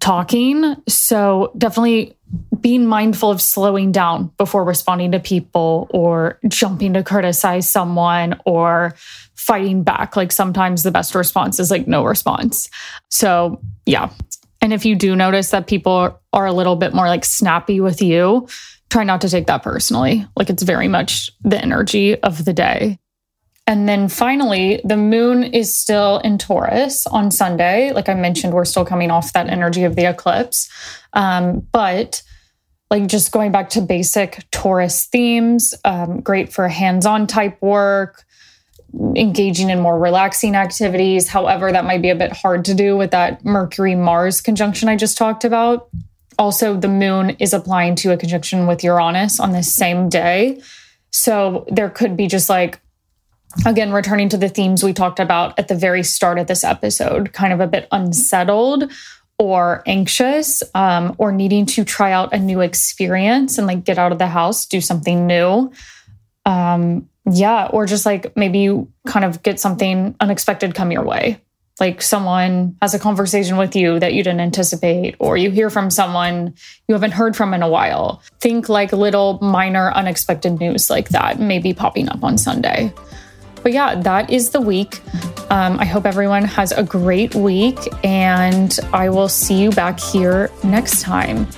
talking. 0.00 0.76
So 0.88 1.52
definitely 1.56 2.16
being 2.60 2.86
mindful 2.86 3.30
of 3.30 3.40
slowing 3.40 3.92
down 3.92 4.30
before 4.38 4.64
responding 4.64 5.12
to 5.12 5.20
people 5.20 5.86
or 5.90 6.38
jumping 6.48 6.94
to 6.94 7.02
criticize 7.02 7.68
someone 7.68 8.40
or 8.44 8.94
fighting 9.34 9.82
back. 9.82 10.16
Like 10.16 10.32
sometimes 10.32 10.82
the 10.82 10.90
best 10.90 11.14
response 11.14 11.60
is 11.60 11.70
like 11.70 11.86
no 11.86 12.04
response. 12.04 12.70
So, 13.10 13.60
yeah. 13.86 14.10
And 14.60 14.72
if 14.72 14.84
you 14.84 14.94
do 14.96 15.14
notice 15.14 15.50
that 15.50 15.66
people 15.66 16.20
are 16.32 16.46
a 16.46 16.52
little 16.52 16.76
bit 16.76 16.94
more 16.94 17.06
like 17.06 17.24
snappy 17.24 17.80
with 17.80 18.00
you, 18.00 18.48
try 18.90 19.04
not 19.04 19.20
to 19.20 19.28
take 19.28 19.46
that 19.46 19.62
personally. 19.62 20.26
Like 20.36 20.50
it's 20.50 20.62
very 20.62 20.88
much 20.88 21.30
the 21.42 21.60
energy 21.60 22.18
of 22.20 22.44
the 22.44 22.52
day. 22.52 22.98
And 23.66 23.88
then 23.88 24.08
finally, 24.08 24.80
the 24.84 24.96
moon 24.96 25.42
is 25.42 25.76
still 25.76 26.18
in 26.18 26.36
Taurus 26.36 27.06
on 27.06 27.30
Sunday. 27.30 27.92
Like 27.92 28.08
I 28.10 28.14
mentioned, 28.14 28.52
we're 28.52 28.66
still 28.66 28.84
coming 28.84 29.10
off 29.10 29.32
that 29.32 29.48
energy 29.48 29.84
of 29.84 29.96
the 29.96 30.08
eclipse. 30.08 30.68
Um, 31.14 31.60
but 31.72 32.22
like 32.90 33.06
just 33.06 33.32
going 33.32 33.52
back 33.52 33.70
to 33.70 33.80
basic 33.80 34.44
Taurus 34.50 35.06
themes, 35.06 35.74
um, 35.84 36.20
great 36.20 36.52
for 36.52 36.68
hands 36.68 37.06
on 37.06 37.26
type 37.26 37.60
work, 37.62 38.24
engaging 39.16 39.70
in 39.70 39.80
more 39.80 39.98
relaxing 39.98 40.54
activities. 40.54 41.28
However, 41.28 41.72
that 41.72 41.84
might 41.84 42.02
be 42.02 42.10
a 42.10 42.14
bit 42.14 42.32
hard 42.32 42.66
to 42.66 42.74
do 42.74 42.96
with 42.96 43.12
that 43.12 43.44
Mercury 43.44 43.94
Mars 43.94 44.40
conjunction 44.40 44.88
I 44.88 44.96
just 44.96 45.16
talked 45.16 45.44
about. 45.44 45.88
Also, 46.38 46.76
the 46.76 46.88
moon 46.88 47.30
is 47.40 47.54
applying 47.54 47.94
to 47.96 48.12
a 48.12 48.16
conjunction 48.16 48.66
with 48.66 48.84
Uranus 48.84 49.40
on 49.40 49.52
this 49.52 49.74
same 49.74 50.08
day. 50.08 50.60
So 51.10 51.64
there 51.68 51.88
could 51.88 52.16
be 52.16 52.26
just 52.26 52.50
like, 52.50 52.80
again, 53.66 53.92
returning 53.92 54.28
to 54.30 54.36
the 54.36 54.48
themes 54.48 54.82
we 54.82 54.92
talked 54.92 55.20
about 55.20 55.58
at 55.58 55.68
the 55.68 55.74
very 55.74 56.02
start 56.02 56.38
of 56.38 56.46
this 56.46 56.64
episode, 56.64 57.32
kind 57.32 57.52
of 57.52 57.60
a 57.60 57.66
bit 57.66 57.88
unsettled 57.92 58.92
or 59.38 59.82
anxious 59.86 60.62
um, 60.74 61.14
or 61.18 61.32
needing 61.32 61.66
to 61.66 61.84
try 61.84 62.12
out 62.12 62.32
a 62.32 62.38
new 62.38 62.60
experience 62.60 63.58
and 63.58 63.66
like 63.66 63.84
get 63.84 63.98
out 63.98 64.12
of 64.12 64.18
the 64.18 64.28
house, 64.28 64.66
do 64.66 64.80
something 64.80 65.26
new. 65.26 65.72
Um, 66.46 67.08
yeah, 67.30 67.66
or 67.66 67.86
just 67.86 68.04
like 68.04 68.36
maybe 68.36 68.58
you 68.58 68.92
kind 69.06 69.24
of 69.24 69.42
get 69.42 69.58
something 69.58 70.14
unexpected 70.20 70.74
come 70.74 70.92
your 70.92 71.04
way. 71.04 71.40
Like 71.80 72.02
someone 72.02 72.76
has 72.80 72.94
a 72.94 73.00
conversation 73.00 73.56
with 73.56 73.74
you 73.74 73.98
that 73.98 74.14
you 74.14 74.22
didn't 74.22 74.40
anticipate, 74.40 75.16
or 75.18 75.36
you 75.36 75.50
hear 75.50 75.70
from 75.70 75.90
someone 75.90 76.54
you 76.86 76.94
haven't 76.94 77.12
heard 77.12 77.34
from 77.34 77.52
in 77.52 77.62
a 77.62 77.68
while. 77.68 78.22
Think 78.40 78.68
like 78.68 78.92
little 78.92 79.40
minor 79.42 79.90
unexpected 79.90 80.60
news 80.60 80.88
like 80.88 81.08
that, 81.08 81.40
maybe 81.40 81.74
popping 81.74 82.08
up 82.08 82.22
on 82.22 82.38
Sunday. 82.38 82.92
But 83.64 83.72
yeah, 83.72 83.94
that 84.02 84.30
is 84.30 84.50
the 84.50 84.60
week. 84.60 85.00
Um, 85.50 85.80
I 85.80 85.86
hope 85.86 86.04
everyone 86.04 86.44
has 86.44 86.70
a 86.70 86.82
great 86.82 87.34
week, 87.34 87.78
and 88.04 88.78
I 88.92 89.08
will 89.08 89.28
see 89.28 89.60
you 89.60 89.70
back 89.70 89.98
here 89.98 90.50
next 90.62 91.00
time. 91.00 91.48